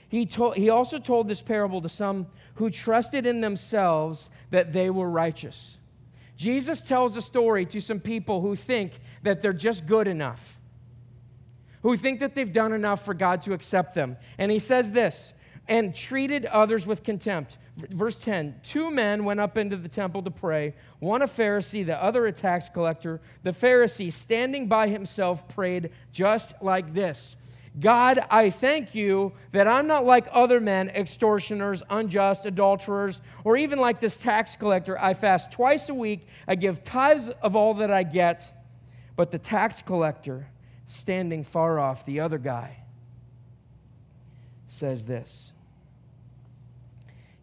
[0.08, 4.90] He, told, he also told this parable to some who trusted in themselves that they
[4.90, 5.78] were righteous.
[6.36, 10.58] Jesus tells a story to some people who think that they're just good enough,
[11.82, 14.16] who think that they've done enough for God to accept them.
[14.38, 15.32] And he says this
[15.68, 17.58] and treated others with contempt.
[17.76, 22.02] Verse 10 Two men went up into the temple to pray, one a Pharisee, the
[22.02, 23.20] other a tax collector.
[23.42, 27.36] The Pharisee, standing by himself, prayed just like this
[27.78, 33.78] God, I thank you that I'm not like other men, extortioners, unjust, adulterers, or even
[33.78, 34.98] like this tax collector.
[34.98, 38.52] I fast twice a week, I give tithes of all that I get.
[39.14, 40.48] But the tax collector,
[40.86, 42.78] standing far off, the other guy,
[44.66, 45.52] says this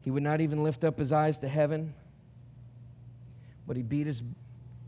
[0.01, 1.93] he would not even lift up his eyes to heaven,
[3.65, 4.21] But he beat his,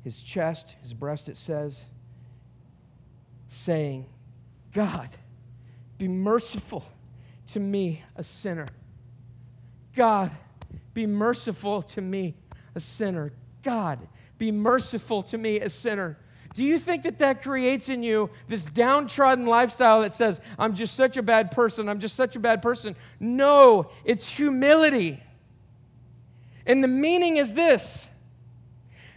[0.03, 1.85] his chest, his breast, it says,
[3.47, 4.07] saying,
[4.73, 5.09] God,
[5.97, 6.85] be merciful
[7.53, 8.67] to me, a sinner.
[9.95, 10.31] God,
[10.93, 12.35] be merciful to me,
[12.73, 13.31] a sinner.
[13.63, 13.99] God,
[14.37, 16.17] be merciful to me, a sinner.
[16.53, 20.95] Do you think that that creates in you this downtrodden lifestyle that says, I'm just
[20.95, 22.95] such a bad person, I'm just such a bad person?
[23.19, 25.21] No, it's humility.
[26.65, 28.09] And the meaning is this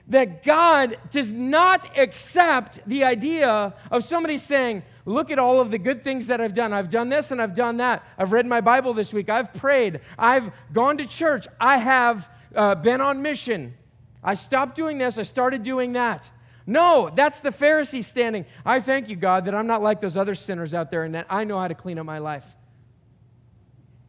[0.08, 5.78] that God does not accept the idea of somebody saying, Look at all of the
[5.78, 6.74] good things that I've done.
[6.74, 8.04] I've done this and I've done that.
[8.18, 9.30] I've read my Bible this week.
[9.30, 10.00] I've prayed.
[10.18, 11.46] I've gone to church.
[11.58, 13.74] I have uh, been on mission.
[14.22, 15.16] I stopped doing this.
[15.16, 16.30] I started doing that.
[16.66, 18.44] No, that's the Pharisee standing.
[18.66, 21.26] I thank you, God, that I'm not like those other sinners out there and that
[21.30, 22.44] I know how to clean up my life.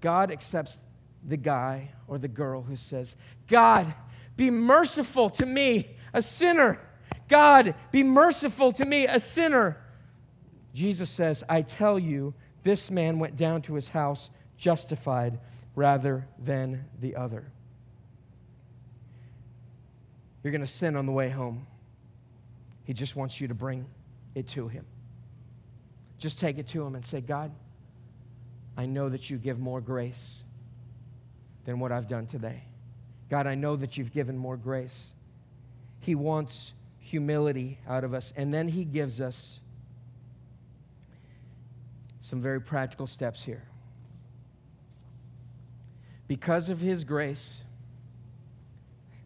[0.02, 0.80] God accepts
[1.26, 3.16] the guy or the girl who says,
[3.48, 3.94] God,
[4.36, 6.82] be merciful to me, a sinner.
[7.30, 9.78] God, be merciful to me, a sinner.
[10.74, 15.40] Jesus says, I tell you, this man went down to his house justified
[15.76, 17.52] rather than the other.
[20.44, 21.66] You're going to sin on the way home.
[22.84, 23.86] He just wants you to bring
[24.36, 24.86] it to him.
[26.18, 27.52] Just take it to him and say, God,
[28.78, 30.44] I know that you give more grace
[31.66, 32.64] than what I've done today.
[33.30, 35.14] God, I know that you've given more grace.
[36.00, 39.60] He wants humility out of us, and then he gives us
[42.30, 43.64] some very practical steps here.
[46.28, 47.64] Because of His grace,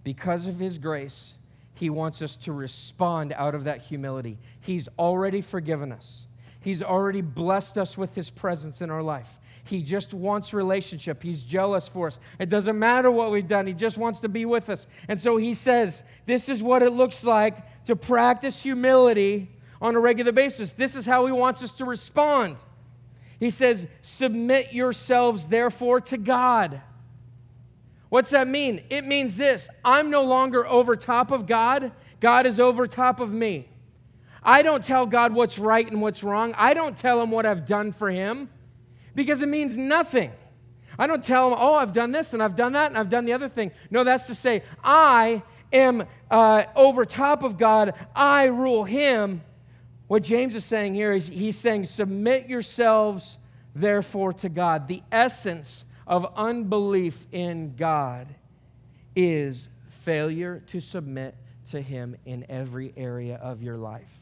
[0.06, 1.36] because of His grace,
[1.74, 4.40] He wants us to respond out of that humility.
[4.62, 6.28] He's already forgiven us,
[6.62, 9.38] He's already blessed us with His presence in our life.
[9.66, 11.24] He just wants relationship.
[11.24, 12.20] He's jealous for us.
[12.38, 14.88] It doesn't matter what we've done, He just wants to be with us.
[15.10, 19.50] And so He says, This is what it looks like to practice humility
[19.82, 20.72] on a regular basis.
[20.72, 22.56] This is how He wants us to respond.
[23.44, 26.82] He says, Submit yourselves therefore to God.
[28.08, 28.84] What's that mean?
[28.90, 31.92] It means this I'm no longer over top of God,
[32.22, 33.68] God is over top of me.
[34.42, 36.54] I don't tell God what's right and what's wrong.
[36.58, 38.50] I don't tell him what I've done for him
[39.14, 40.32] because it means nothing.
[40.98, 43.26] I don't tell him, oh, I've done this and I've done that and I've done
[43.26, 43.72] the other thing.
[43.92, 47.94] No, that's to say, I am uh, over top of God.
[48.16, 49.42] I rule him
[50.08, 53.38] what James is saying here is he's saying, Submit yourselves,
[53.76, 54.88] therefore, to God.
[54.88, 58.28] The essence of unbelief in God
[59.16, 61.36] is failure to submit
[61.72, 64.20] to Him in every area of your life.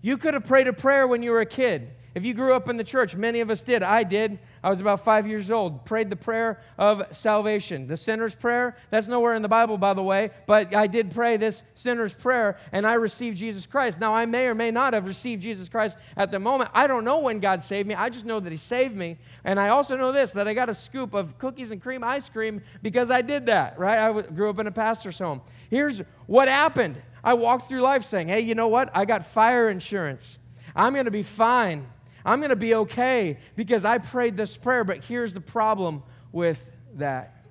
[0.00, 1.90] You could have prayed a prayer when you were a kid.
[2.14, 3.82] If you grew up in the church, many of us did.
[3.82, 4.38] I did.
[4.62, 7.88] I was about five years old, prayed the prayer of salvation.
[7.88, 11.36] The sinner's prayer, that's nowhere in the Bible, by the way, but I did pray
[11.36, 13.98] this sinner's prayer and I received Jesus Christ.
[13.98, 16.70] Now, I may or may not have received Jesus Christ at the moment.
[16.72, 17.96] I don't know when God saved me.
[17.96, 19.18] I just know that He saved me.
[19.42, 22.28] And I also know this that I got a scoop of cookies and cream ice
[22.28, 23.98] cream because I did that, right?
[23.98, 25.40] I grew up in a pastor's home.
[25.68, 28.90] Here's what happened I walked through life saying, hey, you know what?
[28.94, 30.38] I got fire insurance.
[30.76, 31.86] I'm going to be fine.
[32.24, 34.84] I'm going to be okay because I prayed this prayer.
[34.84, 36.02] But here's the problem
[36.32, 36.64] with
[36.94, 37.44] that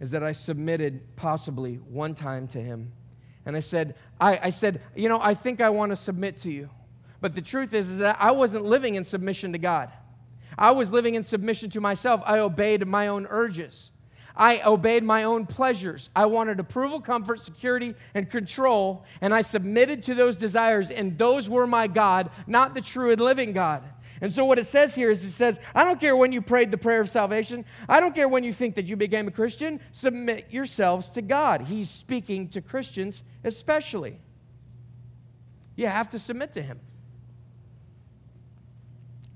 [0.00, 2.92] is that I submitted possibly one time to him.
[3.46, 6.50] And I said, I, I said, you know, I think I want to submit to
[6.50, 6.68] you.
[7.20, 9.90] But the truth is, is that I wasn't living in submission to God.
[10.58, 12.22] I was living in submission to myself.
[12.24, 13.90] I obeyed my own urges.
[14.36, 16.10] I obeyed my own pleasures.
[16.14, 21.48] I wanted approval, comfort, security, and control, and I submitted to those desires, and those
[21.48, 23.82] were my God, not the true and living God.
[24.20, 26.70] And so, what it says here is it says, I don't care when you prayed
[26.70, 27.64] the prayer of salvation.
[27.88, 29.78] I don't care when you think that you became a Christian.
[29.92, 31.62] Submit yourselves to God.
[31.62, 34.18] He's speaking to Christians especially.
[35.76, 36.80] You have to submit to Him.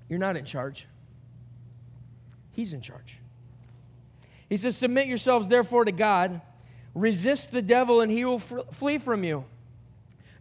[0.08, 0.86] You're not in charge,
[2.52, 3.19] He's in charge.
[4.50, 6.42] He says, Submit yourselves therefore to God,
[6.94, 9.44] resist the devil, and he will f- flee from you.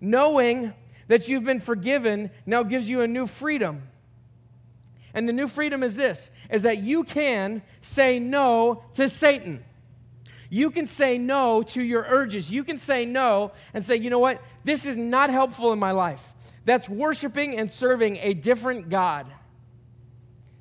[0.01, 0.73] Knowing
[1.07, 3.83] that you've been forgiven now gives you a new freedom.
[5.13, 9.63] And the new freedom is this is that you can say no to Satan.
[10.49, 12.51] You can say no to your urges.
[12.51, 14.41] You can say no and say, you know what?
[14.63, 16.21] This is not helpful in my life.
[16.65, 19.27] That's worshiping and serving a different God.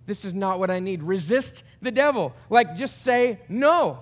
[0.09, 1.03] This is not what I need.
[1.03, 2.33] Resist the devil.
[2.49, 3.99] Like, just say no.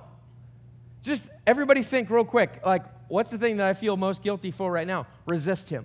[1.03, 2.61] Just everybody think real quick.
[2.65, 5.09] Like, what's the thing that I feel most guilty for right now?
[5.27, 5.85] Resist him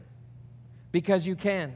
[0.92, 1.74] because you can.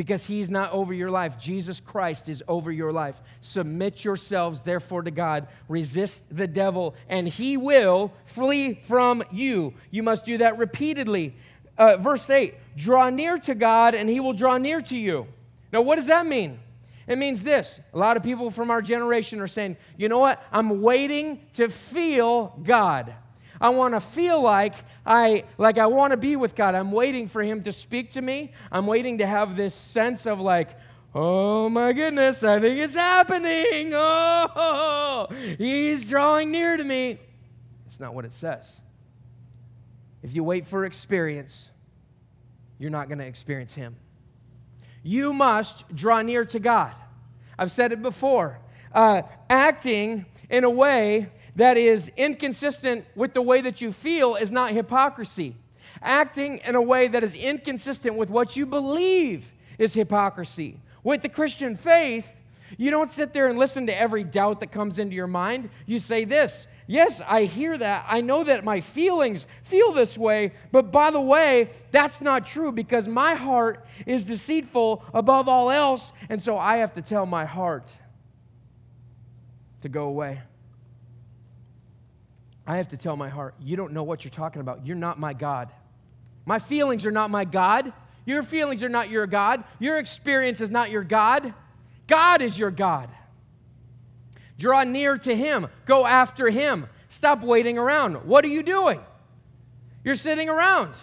[0.00, 1.38] because he's not over your life.
[1.38, 3.20] Jesus Christ is over your life.
[3.42, 5.46] Submit yourselves, therefore, to God.
[5.68, 9.74] Resist the devil, and he will flee from you.
[9.90, 11.36] You must do that repeatedly.
[11.76, 15.26] Uh, verse 8 draw near to God, and he will draw near to you.
[15.70, 16.60] Now, what does that mean?
[17.10, 17.80] It means this.
[17.92, 20.40] A lot of people from our generation are saying, you know what?
[20.52, 23.12] I'm waiting to feel God.
[23.60, 26.76] I want to feel like I like I want to be with God.
[26.76, 28.52] I'm waiting for him to speak to me.
[28.70, 30.70] I'm waiting to have this sense of like,
[31.12, 33.92] "Oh my goodness, I think it's happening.
[33.92, 35.26] Oh,
[35.58, 37.18] he's drawing near to me."
[37.86, 38.80] It's not what it says.
[40.22, 41.70] If you wait for experience,
[42.78, 43.96] you're not going to experience him.
[45.02, 46.92] You must draw near to God.
[47.58, 48.58] I've said it before.
[48.92, 54.50] Uh, acting in a way that is inconsistent with the way that you feel is
[54.50, 55.56] not hypocrisy.
[56.02, 60.78] Acting in a way that is inconsistent with what you believe is hypocrisy.
[61.02, 62.26] With the Christian faith,
[62.78, 65.70] you don't sit there and listen to every doubt that comes into your mind.
[65.86, 68.04] You say this Yes, I hear that.
[68.08, 72.72] I know that my feelings feel this way, but by the way, that's not true
[72.72, 77.44] because my heart is deceitful above all else, and so I have to tell my
[77.44, 77.96] heart
[79.82, 80.40] to go away.
[82.66, 84.84] I have to tell my heart, you don't know what you're talking about.
[84.84, 85.70] You're not my God.
[86.44, 87.92] My feelings are not my God.
[88.26, 89.62] Your feelings are not your God.
[89.78, 91.54] Your experience is not your God.
[92.08, 93.10] God is your God.
[94.60, 95.68] Draw near to Him.
[95.86, 96.86] Go after Him.
[97.08, 98.26] Stop waiting around.
[98.26, 99.00] What are you doing?
[100.04, 100.94] You're sitting around.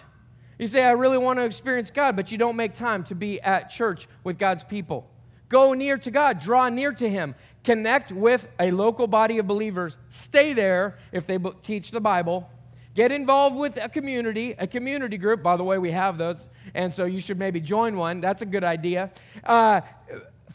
[0.60, 3.40] You say, I really want to experience God, but you don't make time to be
[3.40, 5.10] at church with God's people.
[5.48, 7.34] Go near to God, draw near to Him,
[7.64, 12.48] connect with a local body of believers, stay there if they teach the Bible,
[12.94, 15.42] get involved with a community, a community group.
[15.42, 18.20] By the way, we have those, and so you should maybe join one.
[18.20, 19.10] That's a good idea.
[19.42, 19.80] Uh,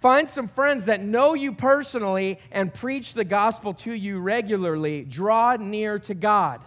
[0.01, 5.03] find some friends that know you personally and preach the gospel to you regularly.
[5.03, 6.61] Draw near to God.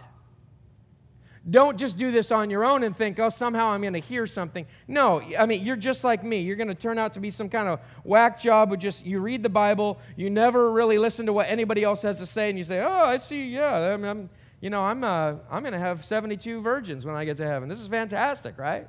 [1.49, 4.27] Don't just do this on your own and think, oh, somehow I'm going to hear
[4.27, 4.65] something.
[4.85, 6.41] No, I mean, you're just like me.
[6.41, 9.19] You're going to turn out to be some kind of whack job who just, you
[9.19, 12.57] read the Bible, you never really listen to what anybody else has to say, and
[12.57, 15.79] you say, oh, I see, yeah, I'm, I'm you know, I'm, uh, I'm going to
[15.79, 17.69] have 72 virgins when I get to heaven.
[17.69, 18.87] This is fantastic, right?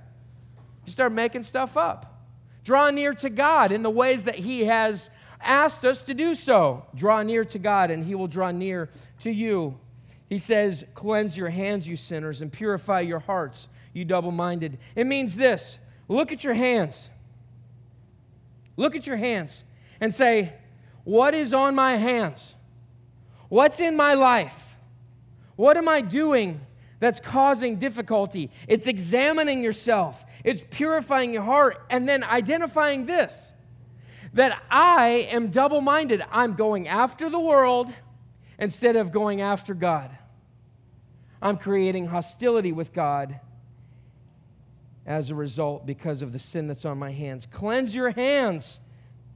[0.86, 2.18] You start making stuff up.
[2.69, 5.09] Draw near to God in the ways that He has
[5.41, 6.85] asked us to do so.
[6.95, 8.91] Draw near to God, and He will draw near
[9.21, 9.81] to you.
[10.29, 14.77] He says, Cleanse your hands, you sinners, and purify your hearts, you double minded.
[14.95, 17.09] It means this look at your hands.
[18.77, 19.64] Look at your hands
[19.99, 20.53] and say,
[21.05, 22.53] What is on my hands?
[23.49, 24.77] What's in my life?
[25.57, 26.61] What am I doing
[27.01, 28.51] that's causing difficulty?
[28.66, 33.53] It's examining yourself, it's purifying your heart, and then identifying this
[34.32, 36.22] that I am double minded.
[36.30, 37.92] I'm going after the world
[38.59, 40.11] instead of going after God.
[41.42, 43.40] I'm creating hostility with God
[45.05, 47.44] as a result because of the sin that's on my hands.
[47.44, 48.80] Cleanse your hands,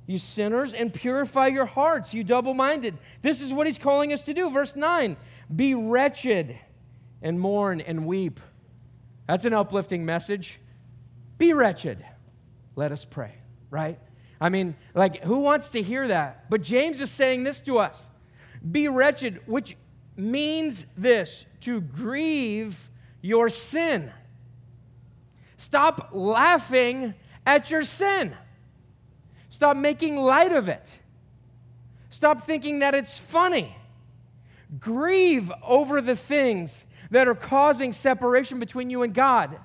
[0.07, 2.97] you sinners, and purify your hearts, you double minded.
[3.21, 4.49] This is what he's calling us to do.
[4.49, 5.19] Verse 9
[5.55, 6.59] Be wretched
[7.21, 8.41] and mourn and weep.
[9.27, 10.59] That's an uplifting message.
[11.43, 12.05] Be wretched.
[12.77, 13.35] Let us pray,
[13.69, 13.99] right?
[14.41, 16.49] I mean, like, who wants to hear that?
[16.49, 18.09] But James is saying this to us
[18.71, 19.77] be wretched, which
[20.17, 22.89] means this to grieve
[23.23, 24.13] your sin.
[25.57, 27.13] Stop laughing
[27.45, 28.37] at your sin.
[29.51, 30.97] Stop making light of it.
[32.09, 33.77] Stop thinking that it's funny.
[34.79, 39.59] Grieve over the things that are causing separation between you and God.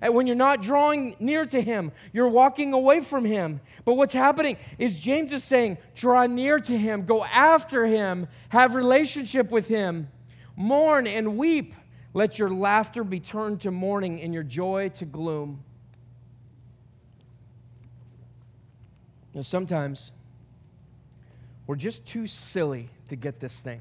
[0.00, 3.60] And when you're not drawing near to Him, you're walking away from Him.
[3.84, 8.74] But what's happening is James is saying, draw near to Him, go after Him, have
[8.74, 10.08] relationship with Him,
[10.56, 11.74] mourn and weep.
[12.12, 15.62] Let your laughter be turned to mourning and your joy to gloom.
[19.32, 20.10] You know, sometimes
[21.66, 23.80] we're just too silly to get this thing.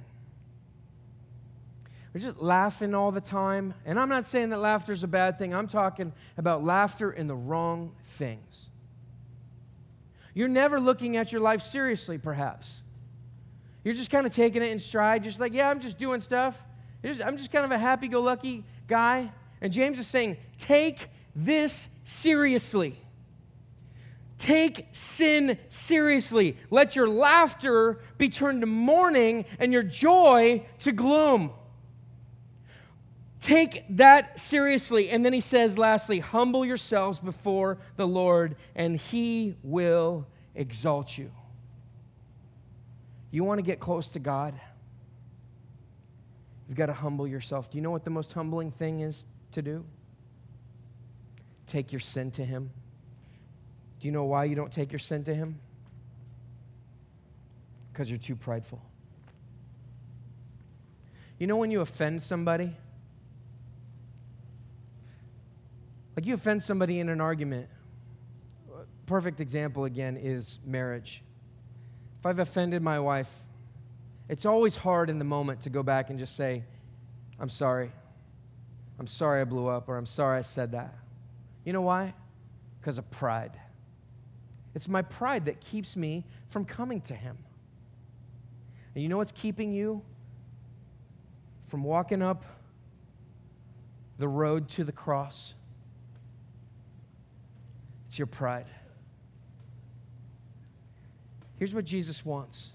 [2.14, 3.74] We're just laughing all the time.
[3.86, 7.28] And I'm not saying that laughter is a bad thing, I'm talking about laughter in
[7.28, 8.70] the wrong things.
[10.34, 12.82] You're never looking at your life seriously, perhaps.
[13.84, 16.62] You're just kind of taking it in stride, just like, yeah, I'm just doing stuff.
[17.04, 19.32] I'm just kind of a happy go lucky guy.
[19.62, 22.96] And James is saying, take this seriously.
[24.38, 26.58] Take sin seriously.
[26.72, 31.52] Let your laughter be turned to mourning and your joy to gloom.
[33.40, 35.10] Take that seriously.
[35.10, 41.32] And then he says, lastly, humble yourselves before the Lord, and he will exalt you.
[43.32, 44.60] You want to get close to God?
[46.68, 47.70] You've got to humble yourself.
[47.70, 49.86] Do you know what the most humbling thing is to do?
[51.66, 52.72] Take your sin to Him.
[54.00, 55.60] Do you know why you don't take your sin to Him?
[57.92, 58.82] Because you're too prideful.
[61.38, 62.76] You know when you offend somebody?
[66.20, 67.70] Like you offend somebody in an argument.
[69.06, 71.24] Perfect example again is marriage.
[72.20, 73.32] If I've offended my wife,
[74.28, 76.66] it's always hard in the moment to go back and just say,
[77.40, 77.94] I'm sorry.
[79.00, 80.94] I'm sorry I blew up, or I'm sorry I said that.
[81.64, 82.14] You know why?
[82.82, 83.58] Because of pride.
[84.76, 87.38] It's my pride that keeps me from coming to Him.
[88.94, 90.02] And you know what's keeping you
[91.70, 92.44] from walking up
[94.18, 95.54] the road to the cross?
[98.10, 98.66] It's your pride.
[101.58, 102.72] Here's what Jesus wants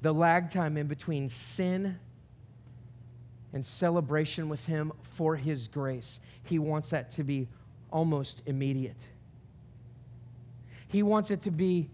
[0.00, 1.98] the lag time in between sin
[3.52, 6.20] and celebration with Him for His grace.
[6.44, 7.48] He wants that to be
[7.90, 9.08] almost immediate.
[10.86, 11.90] He wants it to be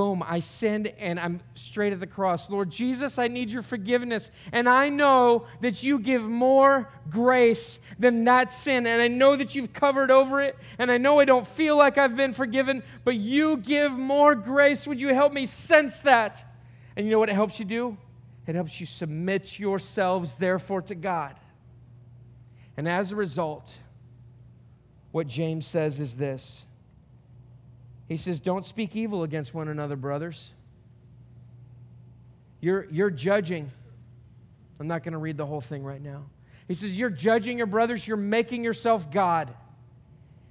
[0.00, 2.48] boom, I sinned and I'm straight at the cross.
[2.48, 4.30] Lord Jesus, I need your forgiveness.
[4.50, 8.86] And I know that you give more grace than that sin.
[8.86, 10.56] And I know that you've covered over it.
[10.78, 14.86] And I know I don't feel like I've been forgiven, but you give more grace.
[14.86, 16.46] Would you help me sense that?
[16.96, 17.98] And you know what it helps you do?
[18.46, 21.36] It helps you submit yourselves, therefore, to God.
[22.74, 23.70] And as a result,
[25.12, 26.64] what James says is this
[28.10, 30.52] he says, Don't speak evil against one another, brothers.
[32.60, 33.70] You're, you're judging.
[34.80, 36.24] I'm not going to read the whole thing right now.
[36.66, 39.54] He says, You're judging your brothers, you're making yourself God.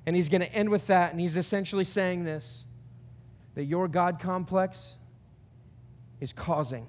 [0.06, 1.12] And he's going to end with that.
[1.12, 2.64] And he's essentially saying this
[3.56, 4.96] that your God complex
[6.22, 6.88] is causing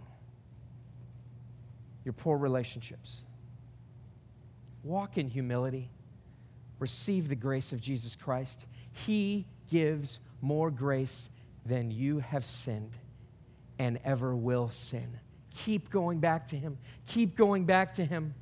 [2.04, 3.24] your poor relationships.
[4.84, 5.90] Walk in humility,
[6.78, 8.66] receive the grace of Jesus Christ.
[8.92, 11.28] He gives more grace
[11.66, 12.92] than you have sinned
[13.78, 15.18] and ever will sin.
[15.64, 16.78] Keep going back to Him.
[17.06, 18.34] Keep going back to Him.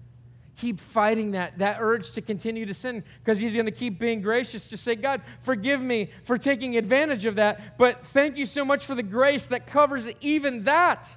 [0.57, 4.21] Keep fighting that, that urge to continue to sin because He's going to keep being
[4.21, 4.67] gracious.
[4.67, 8.85] Just say, God, forgive me for taking advantage of that, but thank you so much
[8.85, 11.17] for the grace that covers even that.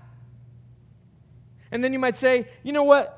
[1.72, 3.18] And then you might say, you know what?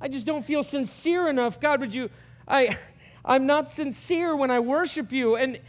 [0.00, 1.60] I just don't feel sincere enough.
[1.60, 2.08] God, would you?
[2.48, 2.78] I,
[3.24, 5.36] I'm not sincere when I worship you.
[5.36, 5.60] And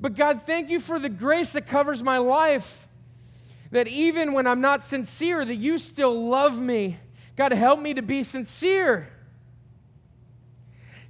[0.00, 2.88] but God, thank you for the grace that covers my life.
[3.70, 6.98] That even when I'm not sincere, that you still love me.
[7.36, 9.08] God, help me to be sincere.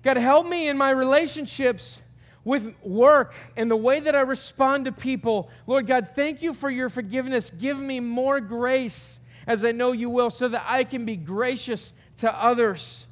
[0.02, 2.02] God, help me in my relationships
[2.44, 5.50] with work and the way that I respond to people.
[5.66, 7.50] Lord God, thank you for your forgiveness.
[7.50, 11.92] Give me more grace as I know you will, so that I can be gracious
[12.18, 13.06] to others.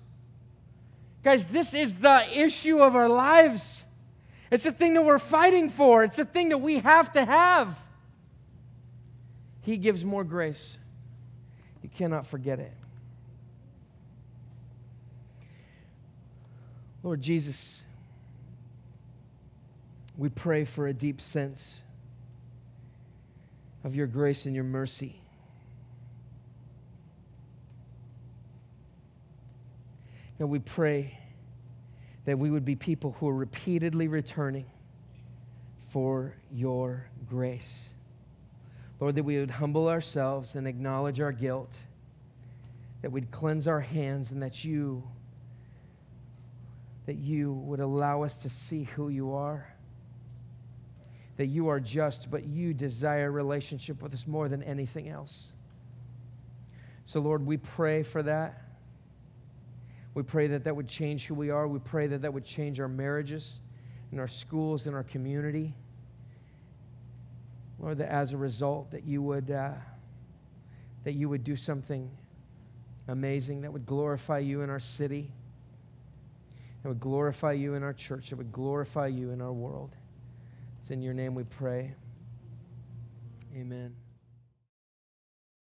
[1.25, 3.85] Guys, this is the issue of our lives.
[4.51, 7.79] It's a thing that we're fighting for, it's a thing that we have to have.
[9.61, 10.79] He gives more grace.
[11.83, 12.73] You cannot forget it.
[17.03, 17.85] Lord Jesus,
[20.17, 21.83] we pray for a deep sense
[23.85, 25.21] of your grace and your mercy.
[30.39, 31.18] God, we pray
[32.29, 34.67] that we would be people who are repeatedly returning
[35.89, 37.89] for your grace.
[39.01, 41.79] Lord, that we would humble ourselves and acknowledge our guilt,
[43.01, 45.09] that we'd cleanse our hands, and that you
[47.07, 49.67] that you would allow us to see who you are.
[51.39, 55.55] That you are just, but you desire relationship with us more than anything else.
[57.07, 58.68] So, Lord, we pray for that.
[60.15, 61.69] We pray that that would change who we are.
[61.69, 63.61] We pray that that would change our marriages,
[64.11, 65.75] and our schools, and our community.
[67.79, 69.73] Lord, that as a result, that you would, uh,
[71.05, 72.11] that you would do something
[73.09, 75.31] amazing that would glorify you in our city,
[76.83, 79.97] that would glorify you in our church, that would glorify you in our world.
[80.81, 81.95] It's in your name we pray.
[83.57, 83.95] Amen.